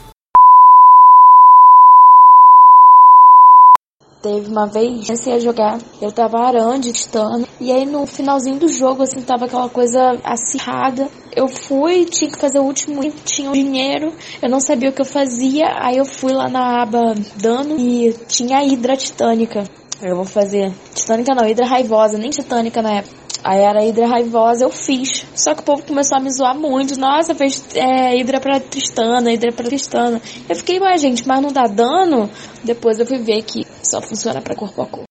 [4.22, 8.68] Teve uma vez, comecei a jogar, eu tava arando, estando, e aí no finalzinho do
[8.68, 11.08] jogo, assim, tava aquela coisa acirrada.
[11.36, 14.94] Eu fui, tinha que fazer o último, item, tinha o dinheiro, eu não sabia o
[14.94, 19.64] que eu fazia, aí eu fui lá na aba dano e tinha a Hidra Titânica.
[20.02, 23.25] Eu vou fazer Titânica não, Hidra Raivosa, nem Titânica na época.
[23.46, 25.24] Aí era a Hidra Raivosa, eu fiz.
[25.36, 27.00] Só que o povo começou a me zoar muito.
[27.00, 30.20] Nossa, fez é, Hidra pra Tristana, Hidra pra Tristana.
[30.50, 32.28] Eu fiquei, ué, gente, mas não dá dano?
[32.64, 35.06] Depois eu fui ver que só funciona pra corpo a corpo.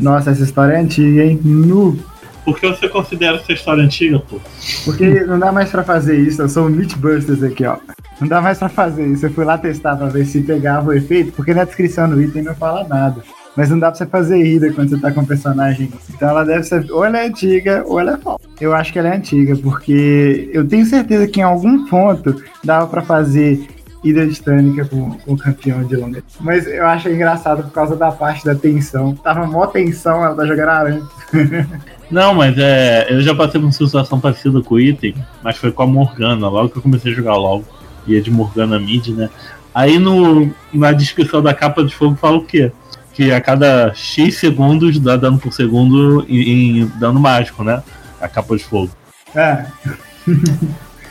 [0.00, 1.38] Nossa, essa história é antiga, hein?
[1.44, 2.02] Nu.
[2.46, 4.40] Por que você considera essa história antiga, pô?
[4.86, 6.40] Porque não dá mais pra fazer isso.
[6.40, 7.76] Eu sou um Mythbusters aqui, ó.
[8.18, 9.26] Não dá mais pra fazer isso.
[9.26, 12.42] Eu fui lá testar pra ver se pegava o efeito, porque na descrição do item
[12.42, 13.22] não fala nada.
[13.56, 15.90] Mas não dá pra você fazer ida quando você tá com o personagem.
[16.12, 16.90] Então ela deve ser.
[16.90, 18.44] Ou ela é antiga, ou ela é falsa.
[18.60, 22.86] Eu acho que ela é antiga, porque eu tenho certeza que em algum ponto dava
[22.86, 23.66] pra fazer
[24.04, 26.22] ida titânica com, com o campeão de longa.
[26.40, 29.14] Mas eu acho engraçado por causa da parte da tensão.
[29.14, 31.02] Tava mó tensão, ela tá jogando aranha.
[32.10, 33.06] Não, mas é.
[33.08, 36.48] Eu já passei por uma situação parecida com o item, mas foi com a Morgana,
[36.48, 37.64] logo que eu comecei a jogar logo.
[38.06, 39.30] Ia de Morgana Mid, né?
[39.74, 42.70] Aí no, na descrição da capa de fogo fala o quê?
[43.14, 47.82] Que a cada X segundos dá dano por segundo em, em dano mágico, né?
[48.20, 48.90] A capa de fogo.
[49.34, 49.64] É.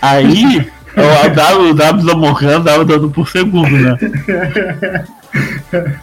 [0.01, 3.97] Aí, o W, o W da Morgana dava dano por segundo, né?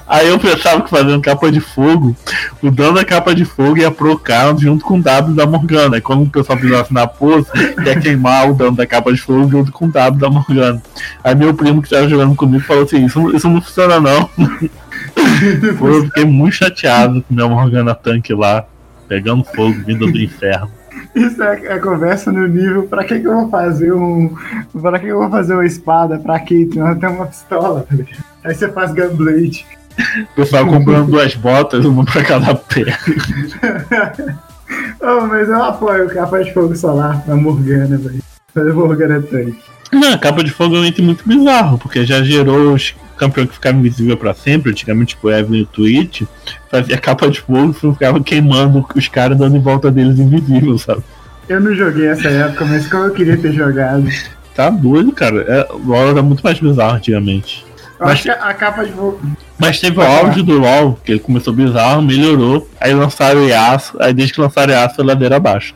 [0.09, 2.17] Aí eu pensava que fazendo capa de fogo,
[2.61, 5.99] o dano da capa de fogo ia pro cara junto com o W da Morgana.
[5.99, 7.47] E quando o pessoal pisasse na pose,
[7.85, 10.83] ia queimar o dano da capa de fogo junto com o W da Morgana.
[11.23, 14.29] Aí meu primo que tava jogando comigo falou assim: Isso, isso não funciona não.
[15.79, 18.65] Pô, eu fiquei muito chateado com o meu Morgana Tank lá,
[19.09, 20.71] pegando fogo, vindo do inferno.
[21.15, 24.35] Isso é, é conversa no nível, pra que que eu vou fazer um...
[24.81, 26.19] Pra que que eu vou fazer uma espada?
[26.19, 26.71] Pra que?
[26.75, 28.25] Eu tenho uma pistola, tá ligado?
[28.45, 29.67] Aí você faz Gunblade.
[30.33, 32.97] O pessoal comprando duas botas, uma pra cada pé.
[35.01, 38.23] oh, mas eu apoio o capa de fogo solar pra Morgana, velho.
[38.55, 39.57] Fazer Morgana Tank.
[39.93, 43.55] Não, capa de fogo é um item muito bizarro, porque já gerou os campeões que
[43.55, 46.23] ficavam invisíveis pra sempre, antigamente tipo Evelyn e o Twitch,
[46.71, 51.03] fazia capa de fogo e ficava queimando os caras dando em volta deles invisível, sabe?
[51.49, 54.09] Eu não joguei essa época, mas como eu queria ter jogado.
[54.55, 55.43] Tá doido, cara.
[55.43, 57.65] É, o LoL era muito mais bizarro antigamente.
[57.99, 59.21] Eu Mas- acho que a capa de fogo.
[59.59, 64.01] Mas teve o auge do LoL, que ele começou bizarro, melhorou, aí lançaram o Yasuo,
[64.03, 65.75] aí desde que lançaram o Yasuo, foi ladeira abaixo.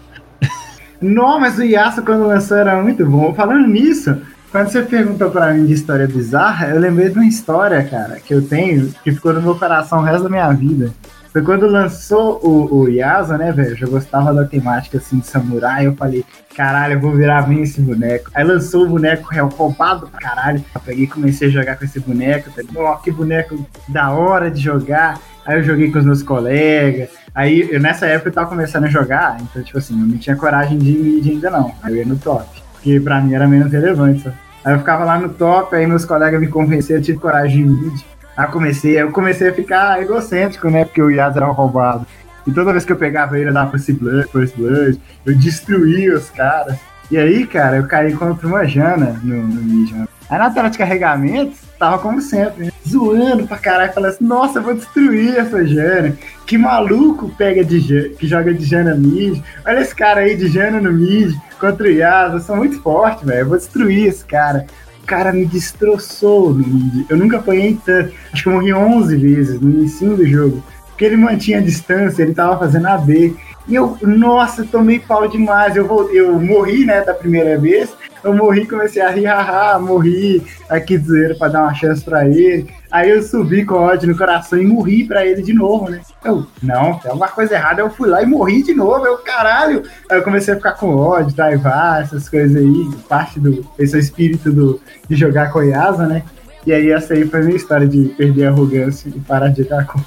[1.00, 3.34] Não, mas o Yasuo quando lançou era muito bom.
[3.34, 4.16] Falando nisso,
[4.54, 8.32] quando você perguntou pra mim de história bizarra, eu lembrei de uma história, cara, que
[8.32, 10.92] eu tenho, que ficou no meu coração o resto da minha vida.
[11.32, 13.76] Foi quando lançou o, o Yasuo, né, velho?
[13.80, 15.88] Eu gostava da temática assim de samurai.
[15.88, 18.30] Eu falei, caralho, eu vou virar bem esse boneco.
[18.32, 20.64] Aí lançou o boneco real roubado pra caralho.
[20.72, 22.52] Eu peguei e comecei a jogar com esse boneco.
[22.52, 25.20] Falei, Ó, que boneco da hora de jogar.
[25.44, 27.08] Aí eu joguei com os meus colegas.
[27.34, 30.36] Aí eu, nessa época eu tava começando a jogar, então, tipo assim, eu não tinha
[30.36, 31.74] coragem de ir ainda não.
[31.82, 32.48] Aí eu ia no top.
[32.74, 34.43] Porque pra mim era menos relevante, sabe?
[34.64, 37.86] Aí eu ficava lá no top, aí meus colegas me convenceram, eu tive coragem de
[37.86, 38.04] ir.
[38.36, 40.84] Aí comecei, eu comecei a ficar egocêntrico, né?
[40.84, 42.06] Porque o Yas era um roubado.
[42.46, 46.14] E toda vez que eu pegava ele, eu dava First Blood, First Blood eu destruía
[46.14, 46.78] os caras.
[47.10, 49.92] E aí, cara, eu caí contra uma Jana no, no mid?
[50.28, 52.72] Aí na tela de carregamento, tava como sempre, né?
[52.88, 56.16] zoando pra caralho, falando assim, nossa, eu vou destruir essa Jana.
[56.46, 59.42] Que maluco pega de Jana, que joga de Jana mid.
[59.66, 63.24] Olha esse cara aí de Jana no mid, contra o Yas, eu sou muito forte,
[63.24, 64.66] velho, eu vou destruir esse cara.
[65.02, 67.04] O cara me destroçou no mid.
[67.10, 68.14] Eu nunca apanhei tanto.
[68.32, 70.62] Acho que eu morri 11 vezes no início do jogo.
[70.88, 73.36] Porque ele mantinha a distância, ele tava fazendo AD.
[73.68, 75.76] E eu, nossa, tomei pau demais.
[75.76, 77.92] Eu, vou, eu morri, né, da primeira vez.
[78.24, 82.26] Eu morri, comecei a rir, haha, morri aqui de zoeira pra dar uma chance pra
[82.26, 82.66] ele.
[82.90, 86.00] Aí eu subi com ódio no coração e morri pra ele de novo, né?
[86.24, 87.82] Eu, não, tem alguma coisa errada.
[87.82, 89.04] Eu fui lá e morri de novo.
[89.04, 89.82] Eu, caralho.
[90.10, 92.90] Aí eu comecei a ficar com ódio, traivar, essas coisas aí.
[93.06, 93.62] Parte do.
[93.78, 96.22] Esse é o espírito do, de jogar com Yasa, né?
[96.66, 99.64] E aí essa aí foi a minha história de perder a arrogância e parar de
[99.64, 100.00] jogar com,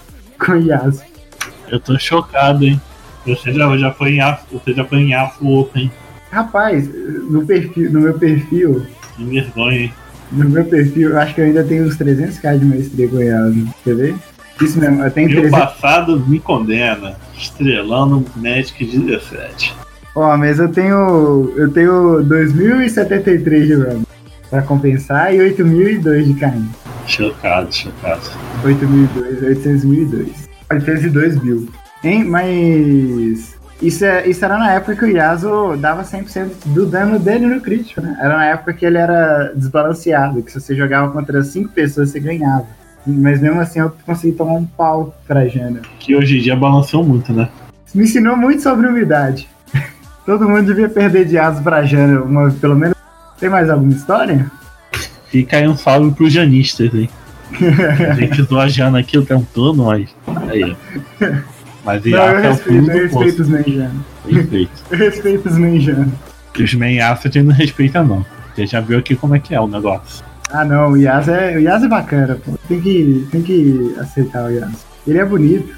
[0.43, 1.03] com Yasa.
[1.69, 2.81] Eu tô chocado, hein?
[3.27, 5.91] Você já, já foi em Yasuo, você já foi em Open.
[6.31, 6.89] Rapaz,
[7.29, 8.85] no, perfil, no meu perfil,
[9.15, 9.93] Que vergonha, hein?
[10.31, 13.55] no meu perfil, eu acho que eu ainda tenho uns 300k de maestria com Yasa.
[13.83, 14.15] Quer ver?
[14.61, 15.59] Isso mesmo, eu tenho Meu 300.
[15.59, 17.15] passado me condena.
[17.37, 19.73] Estrelando Magic 17.
[20.15, 21.53] Ó, mas eu tenho.
[21.55, 24.01] Eu tenho 2073 de RAM
[24.49, 26.65] pra compensar e 8002 de KM.
[27.05, 28.21] Chocado, chocado.
[28.65, 30.49] 8002, 802.
[30.71, 31.69] 802 mil.
[32.03, 32.23] Hein?
[32.23, 33.55] Mas.
[33.81, 37.61] Isso, é, isso era na época que o Yasuo dava 100% do dano dele no
[37.61, 38.17] crítico, né?
[38.19, 42.19] Era na época que ele era desbalanceado, que se você jogava contra 5 pessoas você
[42.19, 42.65] ganhava.
[43.05, 45.81] Mas mesmo assim eu consegui tomar um pau pra Jana.
[45.99, 47.49] Que hoje em dia balanceou muito, né?
[47.93, 49.47] Me ensinou muito sobre umidade.
[50.25, 52.97] Todo mundo devia perder de Yasuo pra Jana, uma, pelo menos.
[53.39, 54.49] Tem mais alguma história?
[55.29, 57.09] Fica aí um salve pros janistas, hein?
[58.09, 60.09] A gente zoa a Jana aqui o tempo todo, mas.
[60.49, 60.75] Aí, ó.
[61.87, 63.95] Mas Não, eu é o respeito, fundo eu do respeito os Menjana.
[64.27, 64.71] Respeito.
[64.91, 66.13] Eu respeito os Menjana.
[66.59, 68.25] Os Yasuo a gente não respeita, não.
[68.53, 70.21] Você já viu aqui como é que é o negócio.
[70.51, 72.59] Ah não, o Yas é, o Yas é bacana, pô.
[72.67, 74.85] Tem que, tem que aceitar o Yas.
[75.07, 75.73] Ele é bonito.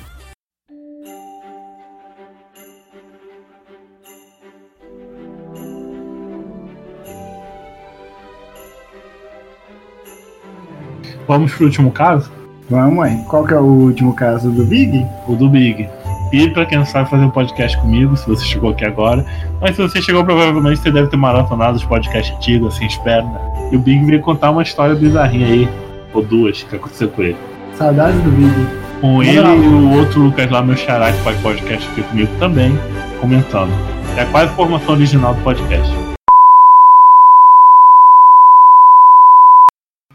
[11.28, 12.32] Vamos pro último caso?
[12.68, 13.24] Vamos, aí.
[13.28, 15.06] Qual que é o último caso do Big?
[15.28, 15.88] O do Big.
[16.32, 19.26] E pra quem não sabe fazer um podcast comigo, se você chegou aqui agora.
[19.60, 23.70] Mas se você chegou, provavelmente você deve ter maratonado os podcasts antigos, assim, espera, né?
[23.72, 25.70] E o Big veio contar uma história bizarrinha aí,
[26.14, 27.38] ou duas, que aconteceu com ele.
[27.76, 28.54] Saudades do Big.
[29.02, 29.56] Com ele lá.
[29.56, 32.78] e o outro Lucas lá, meu xará, que faz podcast aqui comigo também,
[33.22, 33.72] comentando.
[34.18, 35.90] É quase a formação original do podcast.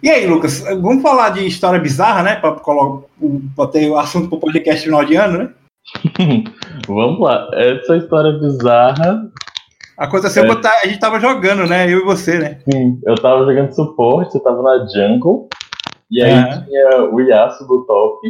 [0.02, 2.36] E aí, Lucas, vamos falar de história bizarra, né?
[2.36, 3.04] Pra, colo-
[3.56, 5.48] pra ter o assunto pro podcast final de ano, né?
[6.88, 7.48] Vamos lá.
[7.54, 9.30] Essa história bizarra.
[9.96, 10.46] Aconteceu É.
[10.46, 11.86] quando a gente tava jogando, né?
[11.90, 12.58] Eu e você, né?
[12.70, 15.48] Sim, eu tava jogando suporte, eu tava na jungle.
[16.10, 16.64] E aí Aham.
[16.64, 18.28] tinha o Yasuo do top.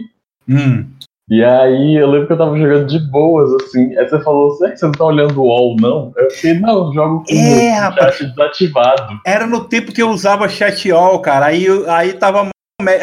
[0.49, 0.87] Hum.
[1.31, 3.97] E aí eu lembro que eu tava jogando de boas, assim.
[3.97, 6.13] Aí você falou, será que você não tá olhando o wall, não?
[6.19, 9.21] Eu fiquei, não, eu jogo com É, o chat desativado.
[9.27, 11.47] Era no tempo que eu usava chat all, cara.
[11.47, 12.51] Aí, aí tava.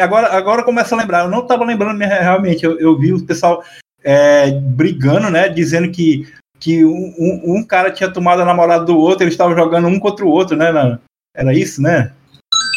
[0.00, 1.24] Agora, agora começa a lembrar.
[1.24, 2.64] Eu não tava lembrando realmente.
[2.64, 3.60] Eu, eu vi o pessoal
[4.04, 5.48] é, brigando, né?
[5.48, 6.26] Dizendo que,
[6.60, 10.24] que um, um- cara tinha tomado a namorada do outro, eles estavam jogando um contra
[10.24, 10.70] o outro, né?
[10.72, 10.98] na-
[11.34, 12.12] Era isso, né?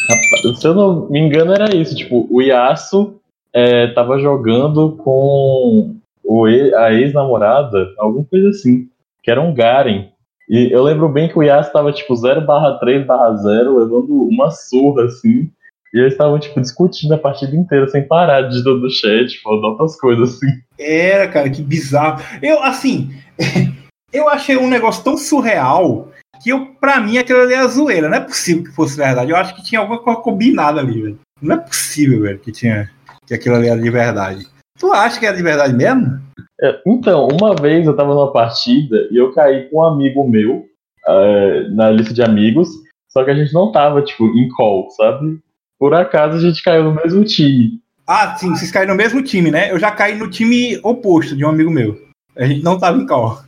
[0.10, 1.96] Rapaz, Se eu não me engano, era isso.
[1.96, 3.16] Tipo, o Yasuo
[3.54, 8.88] é, tava jogando com o a ex-namorada, alguma coisa assim,
[9.24, 10.10] que era um Garen.
[10.50, 14.28] E eu lembro bem que o Yasuo tava, tipo, 0 barra 3 barra 0, levando
[14.28, 15.50] uma surra, assim.
[15.96, 19.98] E eles estavam, tipo, discutindo a partida inteira, sem parar, digitando no chat, falando outras
[19.98, 20.48] coisas, assim.
[20.78, 22.22] Era, cara, que bizarro.
[22.42, 23.12] Eu, assim,
[24.12, 26.12] eu achei um negócio tão surreal
[26.44, 28.10] que eu, pra mim, aquilo ali é zoeira.
[28.10, 29.32] Não é possível que fosse verdade.
[29.32, 31.20] Eu acho que tinha alguma coisa combinada ali, velho.
[31.42, 32.92] Não é possível, velho, que tinha
[33.26, 34.46] que aquilo ali era de verdade.
[34.78, 36.20] Tu acha que era de verdade mesmo?
[36.62, 40.66] É, Então, uma vez eu tava numa partida e eu caí com um amigo meu
[41.08, 42.68] é, na lista de amigos,
[43.08, 45.40] só que a gente não tava, tipo, em call, sabe?
[45.80, 47.80] Por acaso a gente caiu no mesmo time.
[48.08, 49.72] Ah, sim, vocês caíram no mesmo time, né?
[49.72, 51.98] Eu já caí no time oposto de um amigo meu.
[52.38, 53.40] A gente não tava em call.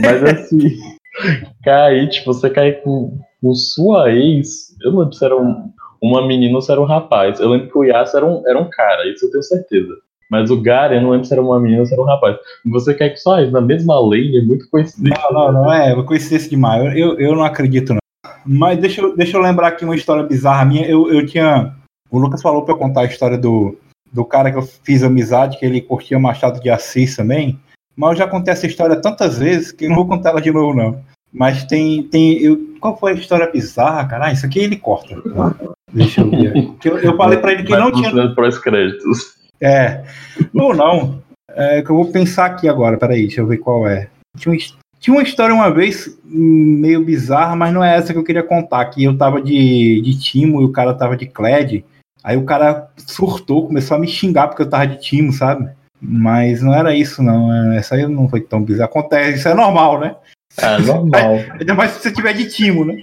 [0.00, 0.76] Mas assim,
[1.64, 5.70] cair, tipo, você cair com, com sua ex, eu não lembro se era um-
[6.02, 7.40] uma menina ou se era um rapaz.
[7.40, 9.94] Eu lembro que o Yasuo era um, era um cara, isso eu tenho certeza.
[10.30, 12.36] Mas o Garen, eu não lembro se era uma menina ou se era um rapaz.
[12.66, 15.18] Você quer que só na mesma lane é muito coincidente.
[15.20, 16.00] Não, não, não é.
[16.04, 16.84] Conheci esse demais.
[16.84, 17.99] Eu, eu, eu não acredito, não.
[18.52, 20.84] Mas deixa eu, deixa eu lembrar aqui uma história bizarra minha.
[20.86, 21.72] Eu, eu tinha.
[22.10, 23.78] O Lucas falou pra eu contar a história do,
[24.12, 27.58] do cara que eu fiz amizade, que ele curtia Machado de Assis também.
[27.96, 30.50] Mas eu já contei essa história tantas vezes que eu não vou contar ela de
[30.50, 31.00] novo, não.
[31.32, 32.02] Mas tem.
[32.02, 34.26] tem eu, qual foi a história bizarra, cara?
[34.26, 35.14] Ah, isso aqui ele corta.
[35.92, 36.70] Deixa eu ver.
[36.84, 38.10] Eu, eu falei pra ele que Vai não tinha.
[38.10, 39.34] funcionando pros créditos.
[39.60, 40.02] É.
[40.54, 41.22] Ou não.
[41.52, 44.08] É que eu vou pensar aqui agora, peraí, deixa eu ver qual é.
[44.36, 48.18] Tinha, uma his- tinha uma história uma vez meio bizarra, mas não é essa que
[48.18, 48.84] eu queria contar.
[48.84, 51.84] Que eu tava de, de Timo e o cara tava de Cled.
[52.22, 55.70] Aí o cara surtou, começou a me xingar porque eu tava de Timo, sabe?
[56.00, 57.50] Mas não era isso, não.
[57.72, 58.90] É, Essa aí não foi tão bizarra.
[58.90, 60.14] Acontece, isso é normal, né?
[60.58, 61.36] Ah, normal.
[61.58, 62.96] Ainda mais se você tiver de Timo, né?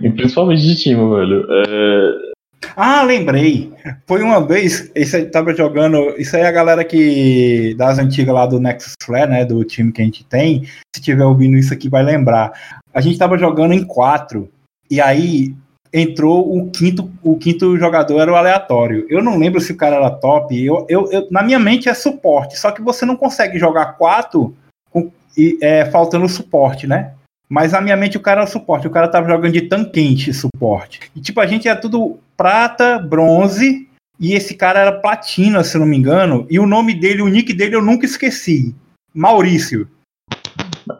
[0.00, 1.46] e principalmente de time, velho.
[1.50, 2.31] É,
[2.76, 3.72] Ah, lembrei.
[4.06, 6.14] Foi uma vez, isso aí tava jogando.
[6.18, 7.74] Isso aí é a galera que.
[7.76, 9.44] Das antigas lá do Nexus Flare, né?
[9.44, 10.64] Do time que a gente tem.
[10.94, 12.52] Se tiver ouvindo isso aqui, vai lembrar.
[12.94, 14.48] A gente tava jogando em quatro.
[14.90, 15.54] E aí
[15.92, 19.06] entrou o quinto, o quinto jogador era o aleatório.
[19.10, 20.58] Eu não lembro se o cara era top.
[20.64, 22.58] Eu, eu, eu- na minha mente é suporte.
[22.58, 24.54] Só que você não consegue jogar quatro
[24.90, 27.12] com, e, é, faltando suporte, né?
[27.52, 28.86] Mas na minha mente o cara era suporte.
[28.86, 31.00] O cara tava jogando de tanquente suporte.
[31.14, 33.86] E tipo, a gente é tudo prata, bronze.
[34.18, 36.46] E esse cara era platina, se não me engano.
[36.48, 38.74] E o nome dele, o nick dele eu nunca esqueci.
[39.12, 39.86] Maurício.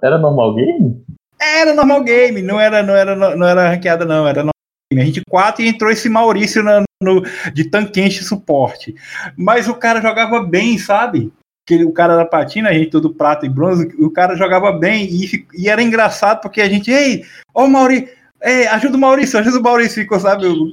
[0.02, 1.02] Era normal game?
[1.40, 4.28] Era normal game, não era, não era, não era ranqueada, não.
[4.28, 4.52] Era normal
[4.92, 5.02] game.
[5.02, 7.22] A gente quatro e entrou esse Maurício na- no,
[7.54, 8.94] de tanquente suporte.
[9.38, 11.32] Mas o cara jogava bem, sabe?
[11.66, 15.04] Que o cara era platina, a gente tudo prata e bronze, o cara jogava bem
[15.08, 18.08] e, e era engraçado porque a gente, ei, o Maurício,
[18.42, 20.44] ei, ajuda o Maurício, ajuda o Maurício, ficou, sabe?
[20.46, 20.68] Eu-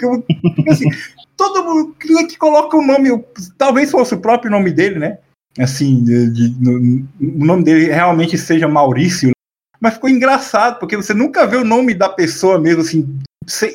[0.67, 0.89] assim,
[1.37, 3.23] todo mundo, é que coloca o nome,
[3.57, 5.19] talvez fosse o próprio nome dele, né?
[5.59, 9.31] Assim, de- de- no- o nome dele realmente seja Maurício,
[9.79, 13.19] mas ficou engraçado, porque você nunca vê o nome da pessoa mesmo, assim.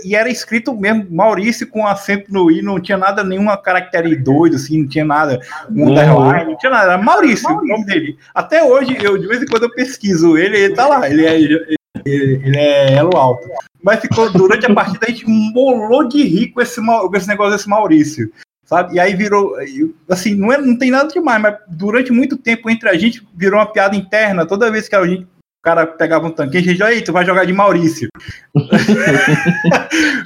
[0.04, 4.56] E era escrito mesmo, Maurício com acento no i, não tinha nada, nenhuma caractere doido,
[4.56, 8.16] assim, não tinha nada, um underline, não tinha nada, era Maurício, o nome dele.
[8.34, 11.40] Até hoje, eu de vez em quando eu pesquiso ele, ele tá lá, ele é,
[11.40, 13.48] ele, ele é elo alto.
[13.82, 17.52] Mas ficou, durante a partida, a gente molou de rir com esse, com esse negócio
[17.52, 18.32] desse Maurício.
[18.64, 18.94] Sabe?
[18.94, 19.54] E aí virou,
[20.08, 23.60] assim, não, é, não tem nada demais, mas durante muito tempo entre a gente virou
[23.60, 24.46] uma piada interna.
[24.46, 25.26] Toda vez que a gente,
[25.64, 28.08] cara pegava um tanque, a gente, aí, tu vai jogar de Maurício.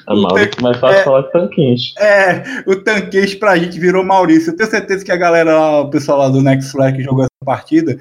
[0.08, 1.94] É Maurício, mais fácil falar que tanquente.
[1.98, 4.50] É, o tanquês pra gente virou Maurício.
[4.52, 7.22] Eu tenho certeza que a galera, lá, o pessoal lá do Next Flag que jogou
[7.22, 7.98] essa partida,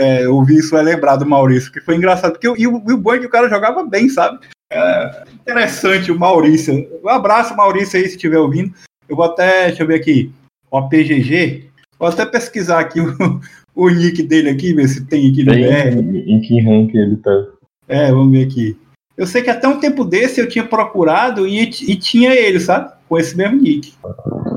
[0.00, 2.32] é, ouvir isso vai lembrar do Maurício, que foi engraçado.
[2.32, 4.38] Porque o- e o, e o bom é que o cara jogava bem, sabe?
[4.70, 6.86] É, interessante o Maurício.
[7.02, 8.72] Um abraço, Maurício, aí, se estiver ouvindo.
[9.08, 10.30] Eu vou até, deixa eu ver aqui,
[10.70, 11.67] o PGG.
[11.98, 13.40] Vou até pesquisar aqui o,
[13.74, 16.30] o nick dele aqui, ver se tem aqui no Bem, BR.
[16.30, 17.46] em que rank ele tá.
[17.88, 18.76] É, vamos ver aqui.
[19.16, 22.92] Eu sei que até um tempo desse eu tinha procurado e, e tinha ele, sabe?
[23.08, 23.92] Com esse mesmo nick.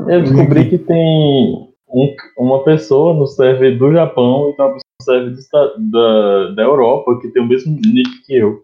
[0.07, 4.83] Eu descobri que tem um- uma pessoa no server do Japão e tem uma pessoa
[4.99, 8.63] no server esta- da, da Europa que tem o mesmo nick que eu.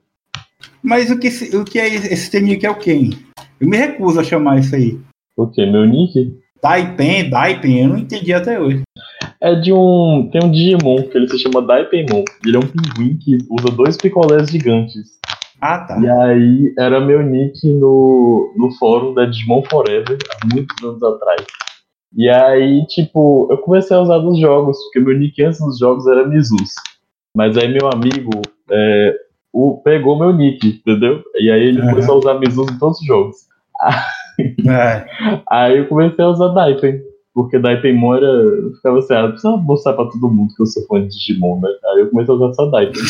[0.84, 3.11] Mas o que, o que é esse teu nick é o quem?
[3.59, 4.99] Eu me recuso a chamar isso aí.
[5.36, 5.65] O que?
[5.65, 6.38] Meu nick?
[6.62, 8.84] Daipen, Daipen, eu não entendi até hoje.
[9.41, 10.30] É de um.
[10.32, 12.24] Tem um Digimon que ele se chama Daipenmon.
[12.45, 15.18] Ele é um pinguim que usa dois picolés gigantes.
[15.62, 15.99] Ah, tá.
[15.99, 21.43] E aí era meu nick no, no fórum da Digimon Forever, há muitos anos atrás.
[22.16, 26.08] E aí, tipo, eu comecei a usar nos jogos, porque meu nick antes dos jogos
[26.08, 26.74] era Mizus.
[27.36, 28.41] Mas aí meu amigo
[28.72, 29.16] é,
[29.53, 31.24] o, pegou meu nick, entendeu?
[31.36, 31.89] E aí ele Aham.
[31.89, 33.36] começou a usar Mizus em todos os jogos.
[34.39, 35.05] É.
[35.49, 37.01] Aí eu comecei a usar Daipen.
[37.33, 38.25] Porque Daipenmon era.
[38.25, 41.09] eu Ficava assim, ah, não precisa mostrar pra todo mundo que eu sou fã de
[41.09, 41.69] Digimon, né?
[41.93, 43.01] Aí eu comecei a usar só Daipen.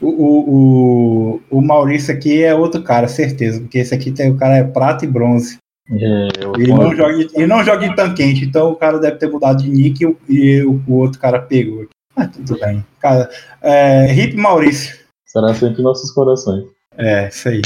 [0.00, 3.60] O, o, o, o Maurício aqui é outro cara, certeza.
[3.60, 5.58] Porque esse aqui tem o cara é prata e bronze.
[5.90, 9.30] É, eu Ele não, joga, ele não joga em tanquente, então o cara deve ter
[9.30, 11.86] mudado de nick e, o- e o, o outro cara pegou.
[12.14, 12.84] Ah, tudo bem.
[13.00, 13.30] Cara,
[13.62, 14.98] é, Hip Maurício.
[15.24, 16.64] Será sempre em nossos corações.
[16.96, 17.62] É, isso aí.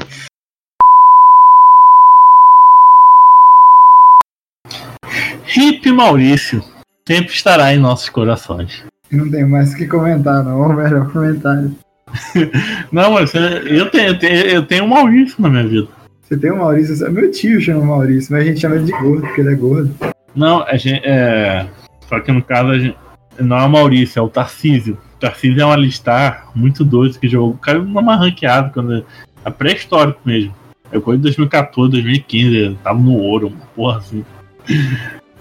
[5.56, 6.62] Hip Maurício
[7.06, 8.84] sempre estará em nossos corações.
[9.10, 10.60] Não tem mais o que comentar, não.
[10.60, 11.74] O melhor comentário.
[12.92, 15.88] Não, mas é, eu tenho, eu tenho, eu tenho um Maurício na minha vida.
[16.20, 19.22] Você tem o Maurício, meu tio chama Maurício, mas a gente chama ele de gordo,
[19.22, 19.94] porque ele é gordo.
[20.34, 21.66] Não, a gente, é,
[22.08, 22.96] só que no caso a gente,
[23.38, 24.98] não é o Maurício, é o Tarcísio.
[25.16, 27.50] O Tarcísio é um alistar muito doido que jogou.
[27.50, 29.04] O cara numa ranqueada, quando
[29.44, 30.54] é pré-histórico mesmo.
[30.90, 34.24] Eu coisa de 2014, 2015, eu tava no ouro, uma porra assim.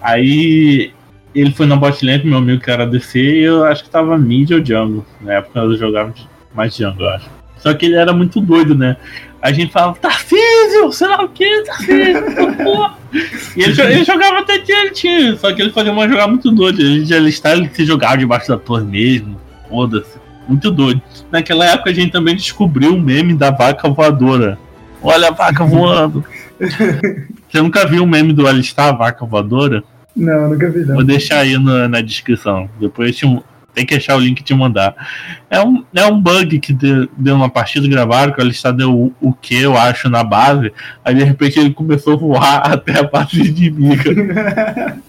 [0.02, 0.92] Aí
[1.34, 4.18] ele foi na botlane com meu amigo que era DC e eu acho que tava
[4.18, 5.06] mid ou jungle.
[5.20, 6.12] Na época eu jogava
[6.54, 7.30] mais jungle, eu acho.
[7.58, 8.96] Só que ele era muito doido, né?
[9.40, 12.22] A gente falava, Tarcísio, sei lá o que, Tarcísio,
[12.62, 12.96] porra.
[13.56, 16.80] E ele, ele jogava até direitinho, só que ele fazia uma jogada muito doida.
[16.82, 19.40] Ele já listar, ele se jogava debaixo da torre mesmo.
[19.68, 20.20] Foda-se.
[20.48, 21.00] Muito doido.
[21.30, 24.58] Naquela época a gente também descobriu o meme da vaca voadora.
[25.00, 26.24] Olha a vaca voando.
[27.48, 29.84] Você nunca viu o meme do Alistar, a vaca voadora?
[30.14, 30.94] Não, nunca vi, não.
[30.96, 32.68] Vou deixar aí na, na descrição.
[32.80, 33.42] Depois te-
[33.74, 34.94] tem que achar o link e te mandar.
[35.48, 38.92] É um, é um bug que deu, deu uma partida gravaram, que o Alistar deu
[38.94, 40.72] o, o que eu acho na base.
[41.04, 45.00] Aí de repente ele começou a voar até a base inimiga.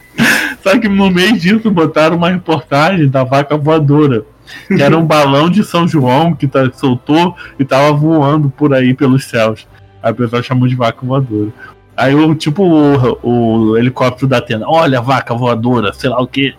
[0.63, 4.23] Só que no meio disso botaram uma reportagem da vaca voadora.
[4.67, 8.93] Que era um balão de São João que tá, soltou e tava voando por aí
[8.93, 9.67] pelos céus.
[10.01, 11.49] Aí o pessoal chamou de vaca voadora.
[11.95, 16.27] Aí o tipo o, o helicóptero da Atena, olha a vaca voadora, sei lá o
[16.27, 16.53] que.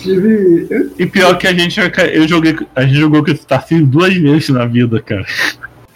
[0.00, 0.92] Tive.
[0.98, 1.80] E pior que a gente
[2.12, 5.24] eu joguei, a gente jogou com esse Tarcísio duas vezes na vida, cara.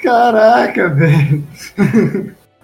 [0.02, 1.44] Caraca, velho.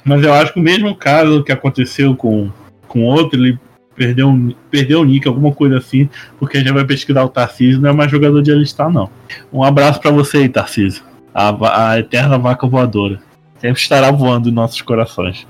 [0.05, 2.51] Mas eu acho que o mesmo caso que aconteceu com,
[2.86, 3.59] com outro, ele
[3.95, 7.90] perdeu, perdeu o nick, alguma coisa assim, porque a gente vai pesquisar o Tarcísio, não
[7.90, 9.09] é mais jogador de alistar, não.
[9.53, 11.03] Um abraço pra você aí, Tarcísio.
[11.34, 13.20] A, a eterna vaca voadora.
[13.59, 15.47] Sempre estará voando em nossos corações.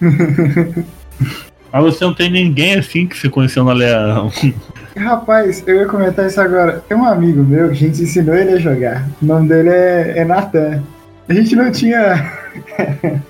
[1.70, 4.32] Mas você não tem ninguém assim que você conheceu na Leão.
[4.96, 6.82] Rapaz, eu ia comentar isso agora.
[6.88, 9.06] Tem um amigo meu que a gente ensinou ele a jogar.
[9.22, 10.82] O nome dele é, é Natan.
[11.28, 12.32] A gente não tinha.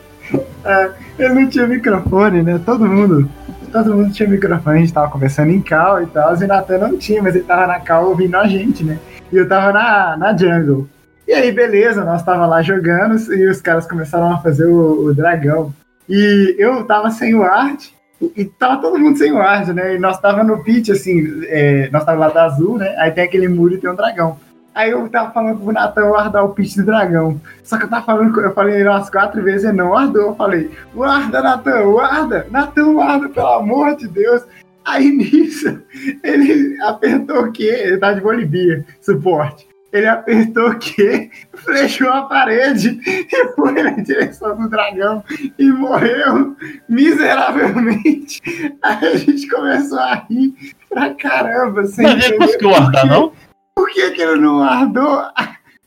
[1.19, 2.61] Ele não tinha microfone, né?
[2.65, 3.29] Todo mundo.
[3.73, 6.37] Todo mundo tinha microfone, a gente tava conversando em cal e tal.
[6.37, 8.99] E Natan não tinha, mas ele tava na cal ouvindo a gente, né?
[9.33, 10.89] E eu tava na, na jungle.
[11.27, 15.15] E aí, beleza, nós tava lá jogando e os caras começaram a fazer o, o
[15.15, 15.75] dragão.
[16.09, 17.89] E eu tava sem o art.
[18.35, 19.95] E tava todo mundo sem o art, né?
[19.95, 22.95] E nós tava no pit, assim, é, nós tava lá da azul, né?
[22.99, 24.39] Aí tem aquele muro e tem um dragão.
[24.75, 27.41] Aí eu tava falando pro Natan guardar o pitch do dragão.
[27.65, 30.23] Só que eu tava falando, eu falei umas quatro vezes, ele não guardou.
[30.23, 34.43] Eu falei, guarda, Natan, guarda, Natan, guarda, pelo amor de Deus.
[34.85, 35.81] Aí nisso,
[36.25, 37.65] ele apertou o quê?
[37.65, 39.68] Ele tá de Bolivia, suporte.
[39.93, 41.31] Ele apertou o quê?
[41.55, 45.25] Flechou a parede e foi na direção do dragão
[45.59, 46.55] e morreu
[46.89, 48.43] miseravelmente.
[48.83, 50.55] Aí a gente começou a rir
[50.91, 51.87] pra caramba.
[51.87, 53.07] Sem Mas ele conseguiu quê.
[53.09, 53.33] não?
[53.75, 55.23] Por que, que ele não guardou?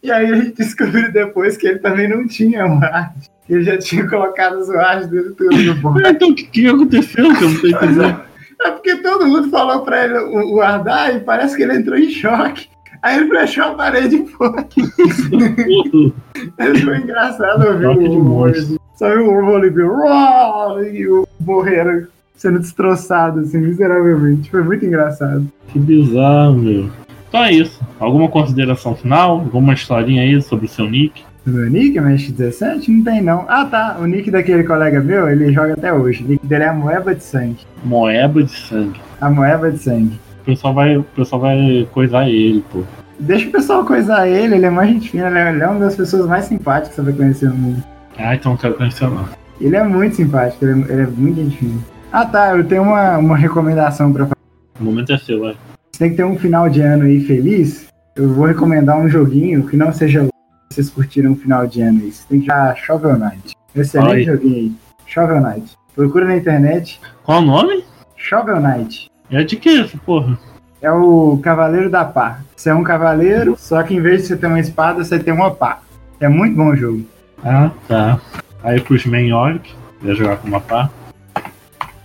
[0.02, 3.14] E aí a gente descobriu depois que ele também não tinha um ar.
[3.48, 6.10] Ele já tinha colocado os artes dele tudo no board.
[6.10, 7.36] Então o que, que aconteceu?
[7.36, 8.22] Que eu não tô entendendo.
[8.64, 11.98] É porque todo mundo falou pra ele o, o guardar e parece que ele entrou
[11.98, 12.71] em choque.
[13.02, 14.50] Aí ele flechou a parede e foi.
[16.58, 18.80] Mas foi engraçado ouvir o monstro.
[18.96, 24.52] Só viu o ovo ali, e o morreram sendo destroçado, assim, miseravelmente.
[24.52, 25.48] Foi muito engraçado.
[25.70, 26.90] Que bizarro, meu.
[27.28, 27.80] Então é isso.
[28.00, 29.40] Alguma consideração final?
[29.40, 31.24] Alguma historinha aí sobre o seu nick?
[31.46, 32.92] Meu nick, Mesh 17?
[32.92, 33.46] Não tem não.
[33.48, 36.24] Ah tá, o nick daquele colega meu, ele joga até hoje.
[36.24, 37.66] O nick dele é a Moeba de Sangue.
[37.84, 39.00] Moeba de sangue.
[39.20, 40.20] A Moeba de Sangue.
[40.42, 42.82] O pessoal vai, o pessoal vai coisar ele, pô.
[43.20, 45.80] Deixa o pessoal coisar ele, ele é mais gente fina, ele é- ele é uma
[45.80, 47.84] das pessoas mais simpáticas que você vai conhecer no mundo.
[48.18, 49.26] Ah, então não quero conhecer não.
[49.60, 51.80] Ele é muito simpático, ele é, ele é muito gente fina.
[52.12, 54.36] Ah tá, eu tenho uma, uma recomendação pra fazer.
[54.80, 55.56] O momento é seu, vai.
[55.92, 57.88] Você tem que ter um final de ano aí feliz.
[58.16, 60.28] Eu vou recomendar um joguinho que não seja
[60.72, 62.12] vocês curtiram o final de ano aí.
[62.12, 63.54] Você tem que jogar Shovel Knight.
[63.76, 64.24] Excelente Ai.
[64.24, 64.72] joguinho aí.
[65.06, 65.74] Shovel Knight.
[65.96, 67.00] Procura na internet.
[67.24, 67.84] Qual o nome?
[68.16, 69.11] Shovel Knight.
[69.32, 70.38] É de que isso, porra?
[70.82, 72.42] É o Cavaleiro da Pá.
[72.56, 75.34] Você é um cavaleiro, só que em vez de você ter uma espada, você tem
[75.34, 75.80] uma pá.
[76.20, 77.04] É muito bom o jogo.
[77.44, 78.20] Ah, tá.
[78.64, 79.74] Aí pros main Yorick,
[80.04, 80.90] ia jogar com uma pá.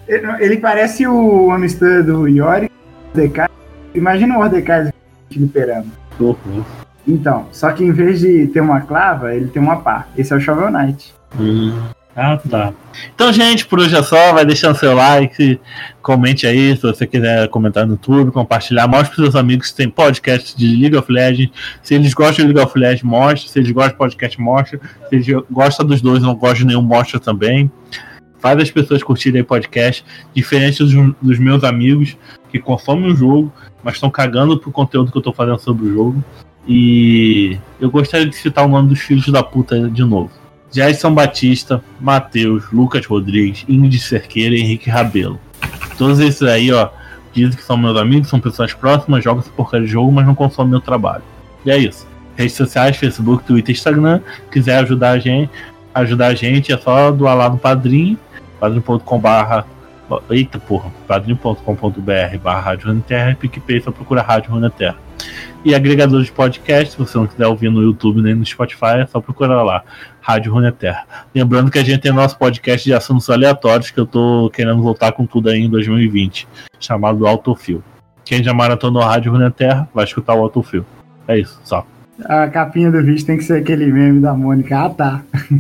[0.09, 2.73] Ele, ele parece o Amistad do Yorick,
[3.15, 3.49] Mordecai.
[3.95, 4.91] Imagina o Mordecai
[5.31, 5.89] liberando.
[6.19, 6.65] Horror.
[7.07, 10.07] Então, só que em vez de ter uma clava, ele tem uma pá.
[10.17, 11.15] Esse é o Shovel Knight.
[11.39, 11.79] Hum.
[12.19, 12.73] Ah, tá.
[13.15, 14.33] Então, gente, por hoje é só.
[14.33, 15.61] Vai deixando seu like,
[16.01, 18.89] comente aí se você quiser comentar no YouTube, compartilhar.
[18.89, 21.53] Mostre para seus amigos que tem podcast de League of Legends.
[21.83, 23.51] Se eles gostam de League of Legends, mostre.
[23.51, 24.81] Se eles gostam de podcast, mostre.
[25.11, 27.71] Se eles gostam dos dois, não gostam de nenhum, mostra também.
[28.39, 30.03] Faz as pessoas curtirem podcast,
[30.35, 32.17] diferente dos, dos meus amigos
[32.51, 33.53] que consomem o jogo,
[33.85, 36.25] mas estão cagando pro conteúdo que eu tô fazendo sobre o jogo.
[36.67, 40.31] E eu gostaria de citar o nome dos filhos da puta de novo.
[40.77, 45.41] Jason Batista, Matheus, Lucas Rodrigues, Indy Cerqueira e Henrique Rabelo.
[45.97, 46.91] Todos esses aí, ó,
[47.33, 50.35] dizem que são meus amigos, são pessoas próximas, jogam essa porcaria de jogo, mas não
[50.35, 51.23] consomem meu trabalho.
[51.65, 52.07] E é isso.
[52.37, 54.21] Redes sociais, Facebook, Twitter, Instagram.
[54.53, 55.51] Quiser ajudar a gente,
[55.95, 58.19] ajudar a gente é só doar lá no Padrim,
[58.61, 59.65] padrim.com barra
[60.29, 65.06] Eita porra, padrim.com.br barra Rádio Runeterra e PicPay só procura Rádio Runeterra.
[65.65, 69.07] E agregador de podcast, se você não quiser ouvir no YouTube nem no Spotify, é
[69.07, 69.83] só procurar lá,
[70.21, 71.05] Rádio Runeterra.
[71.35, 75.11] Lembrando que a gente tem nosso podcast de assuntos aleatórios, que eu tô querendo voltar
[75.13, 76.47] com tudo aí em 2020,
[76.79, 77.83] chamado Autofil.
[78.25, 80.85] Quem já maratonou a Rádio Runeterra, vai escutar o Autofil.
[81.27, 81.85] É isso, só.
[82.25, 84.79] A capinha do vídeo tem que ser aquele meme da Mônica.
[84.87, 85.23] Ah, tá.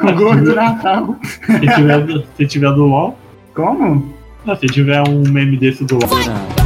[0.00, 1.16] o gordo do Natal.
[1.44, 3.18] Se tiver, do- se tiver do LOL.
[3.54, 4.14] Como?
[4.46, 6.63] Ah, se tiver um meme desse do LOL.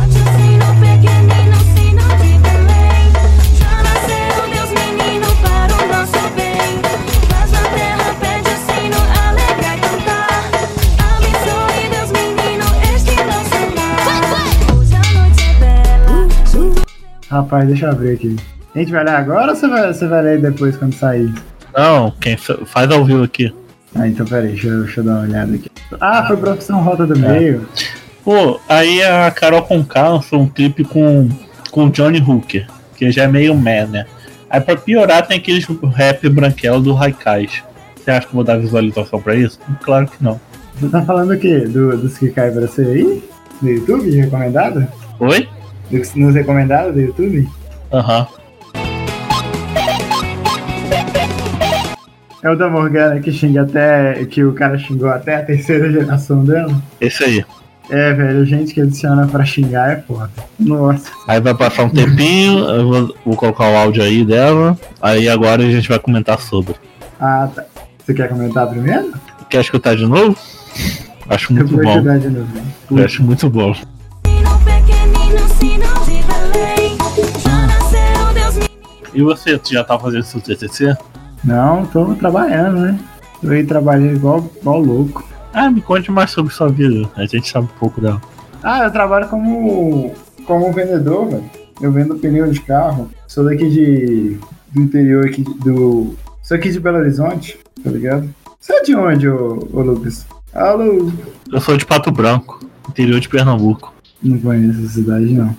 [17.31, 18.37] Rapaz, deixa eu abrir aqui.
[18.75, 21.33] A gente vai ler agora ou você vai, você vai ler depois quando sair?
[21.77, 23.53] Não, quem fa- faz ao vivo aqui.
[23.95, 25.71] Ah, então peraí, deixa eu, deixa eu dar uma olhada aqui.
[26.01, 27.67] Ah, foi profissão Rota do Meio.
[28.25, 31.29] Pô, aí a Carol Conká lançou um clipe com,
[31.71, 32.67] com o Johnny Hooker,
[32.97, 34.07] que já é meio man, né?
[34.51, 37.63] Aí pra piorar tem aqueles rap branquelo do Raikais.
[37.97, 39.59] Você acha que eu vou dar visualização pra isso?
[39.83, 40.41] Claro que não.
[40.79, 41.61] Você tá falando o quê?
[41.61, 43.23] Do, dos que caem pra você aí?
[43.61, 44.11] Do YouTube?
[44.11, 44.87] Recomendado?
[45.19, 45.49] Oi?
[45.91, 47.49] Nos recomendados do YouTube?
[47.93, 48.27] Aham.
[52.43, 54.25] É o da Morgana que xinga até.
[54.27, 56.75] que o cara xingou até a terceira geração dela?
[57.01, 57.45] Esse aí.
[57.91, 60.31] É, velho, gente que adiciona pra xingar é foda.
[60.59, 61.11] Nossa.
[61.27, 64.79] Aí vai passar um tempinho, eu vou, vou colocar o áudio aí dela.
[65.01, 66.75] Aí agora a gente vai comentar sobre.
[67.19, 67.65] Ah, tá.
[68.05, 69.13] Você quer comentar primeiro?
[69.49, 70.37] Quer escutar de novo?
[71.29, 72.19] Acho muito eu vou bom.
[72.19, 72.49] de novo.
[72.91, 73.75] Eu acho muito bom.
[79.19, 80.97] E você, tu já tá fazendo seu TCC?
[81.43, 83.01] Não, tô trabalhando, né?
[83.41, 85.25] Tô aí trabalhando igual, igual louco.
[85.53, 87.11] Ah, me conte mais sobre sua vida.
[87.17, 88.23] A gente sabe um pouco dela.
[88.63, 90.15] Ah, eu trabalho como,
[90.47, 91.51] como vendedor, velho.
[91.81, 93.11] Eu vendo pneu de carro.
[93.27, 94.39] Sou daqui de.
[94.73, 96.15] do interior aqui do.
[96.41, 98.33] Sou aqui de Belo Horizonte, tá ligado?
[98.61, 100.27] Você é de onde, ô, ô Lucas?
[100.55, 101.11] Alô?
[101.53, 103.98] Eu sou de Pato Branco, interior de Pernambuco.
[104.23, 105.55] Não conheço essa cidade, não.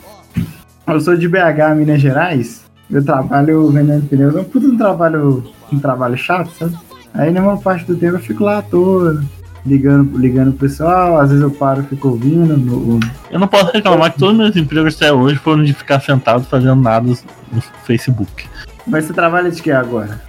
[0.88, 2.64] Eu sou de BH, Minas Gerais.
[2.90, 4.36] Eu trabalho vendendo pneus.
[4.36, 6.76] É um puto um trabalho, um trabalho chato, sabe?
[7.14, 9.24] Aí, na maior parte do tempo, eu fico lá à toa,
[9.66, 11.20] ligando, ligando pro pessoal.
[11.20, 12.58] Às vezes eu paro e fico ouvindo.
[12.58, 13.00] No,
[13.32, 16.44] Eu não posso reclamar que todos os meus empregos até hoje foram de ficar sentado
[16.46, 18.48] fazendo nada no Facebook.
[18.88, 20.20] Mas você trabalha de que agora?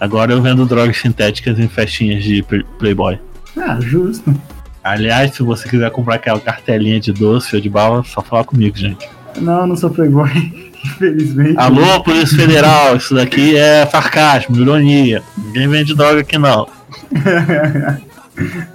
[0.00, 3.18] Agora eu vendo drogas sintéticas em festinhas de play- Playboy.
[3.56, 4.34] Ah, justo.
[4.82, 8.76] Aliás, se você quiser comprar aquela cartelinha de doce ou de bala, só falar comigo,
[8.76, 9.08] gente.
[9.40, 10.28] Não, não sou playboy,
[10.84, 11.56] infelizmente.
[11.56, 15.22] Alô, Polícia Federal, isso daqui é sarcasmo, ironia.
[15.38, 16.66] Ninguém vende droga aqui não.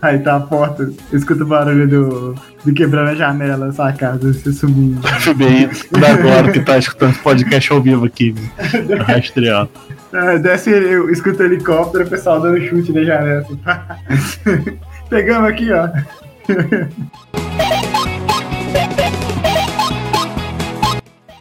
[0.01, 4.53] Aí tá a porta, eu escuto o barulho do, do quebrando a janela, sacada, você
[4.53, 5.01] sumindo.
[5.05, 8.36] FBI da agora que tá escutando esse podcast ao vivo aqui,
[9.05, 9.72] rastreando.
[10.14, 13.45] É, desce, eu escuto o helicóptero, o pessoal dando chute na janela.
[14.08, 14.78] Assim.
[15.10, 15.88] Pegamos aqui, ó.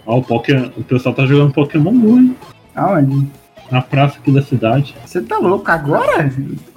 [0.06, 2.36] Ó, o, Poké- o pessoal tá jogando Pokémon Go, hein?
[2.74, 3.28] Aonde?
[3.70, 4.94] Na praça aqui da cidade.
[5.04, 6.30] Você tá louco agora?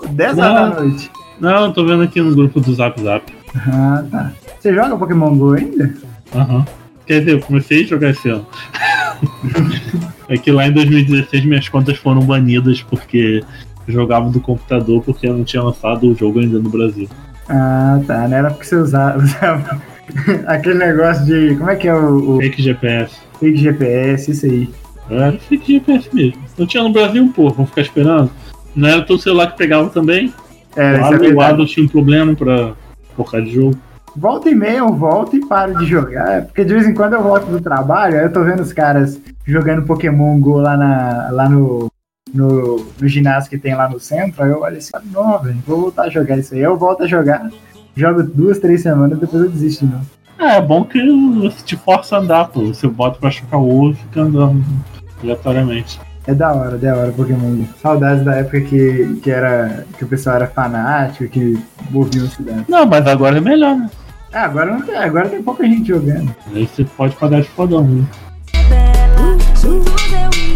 [0.09, 0.43] 10 Não.
[0.43, 1.11] horas da noite.
[1.39, 3.31] Não, eu tô vendo aqui no grupo do Zap Zap.
[3.55, 4.31] Ah, tá.
[4.59, 5.93] Você joga Pokémon GO ainda?
[6.35, 6.65] Aham.
[7.05, 8.45] Quer dizer, eu comecei a jogar esse ano.
[10.27, 13.43] é que lá em 2016 minhas contas foram banidas porque
[13.89, 17.07] jogava do computador porque eu não tinha lançado o jogo ainda no Brasil.
[17.47, 18.27] Ah, tá.
[18.27, 19.81] Não era porque você usava, usava
[20.45, 21.55] aquele negócio de.
[21.55, 22.35] Como é que é o.
[22.35, 23.15] o Fake GPS.
[23.39, 24.69] fake GPS, isso aí.
[25.09, 26.41] Era fake GPS mesmo.
[26.57, 28.29] Eu tinha no Brasil um pouco, vamos ficar esperando.
[28.75, 30.33] Não era todo celular que pegava também.
[30.75, 31.41] É, o isso é o.
[31.41, 32.73] Adam tinha um problema pra
[33.15, 33.77] focar de jogo.
[34.15, 36.45] Volta e meia eu volto e paro de jogar.
[36.45, 39.19] Porque de vez em quando eu volto do trabalho, aí eu tô vendo os caras
[39.45, 41.88] jogando Pokémon GO lá, na, lá no,
[42.33, 44.43] no, no ginásio que tem lá no centro.
[44.43, 46.61] Aí eu olho assim, não, velho, vou voltar a jogar isso aí.
[46.61, 47.49] Eu volto a jogar,
[47.95, 50.05] jogo duas, três semanas, depois eu desisto de novo.
[50.39, 50.99] É, é bom que
[51.41, 52.67] você te força a andar, pô.
[52.67, 54.63] Você bota pra chocar o ovo e fica andando
[55.21, 55.99] aleatoriamente.
[56.25, 57.63] É da hora, da hora Pokémon.
[57.81, 61.59] Saudades da época que, que, era, que o pessoal era fanático, que
[61.89, 62.65] movia a cidade.
[62.69, 63.89] Não, mas agora é melhor, né?
[64.31, 66.33] Ah, agora não tem, agora tem pouca gente jogando.
[66.53, 68.05] Aí você pode pagar de fodão, né?
[69.59, 70.48] Juntos eu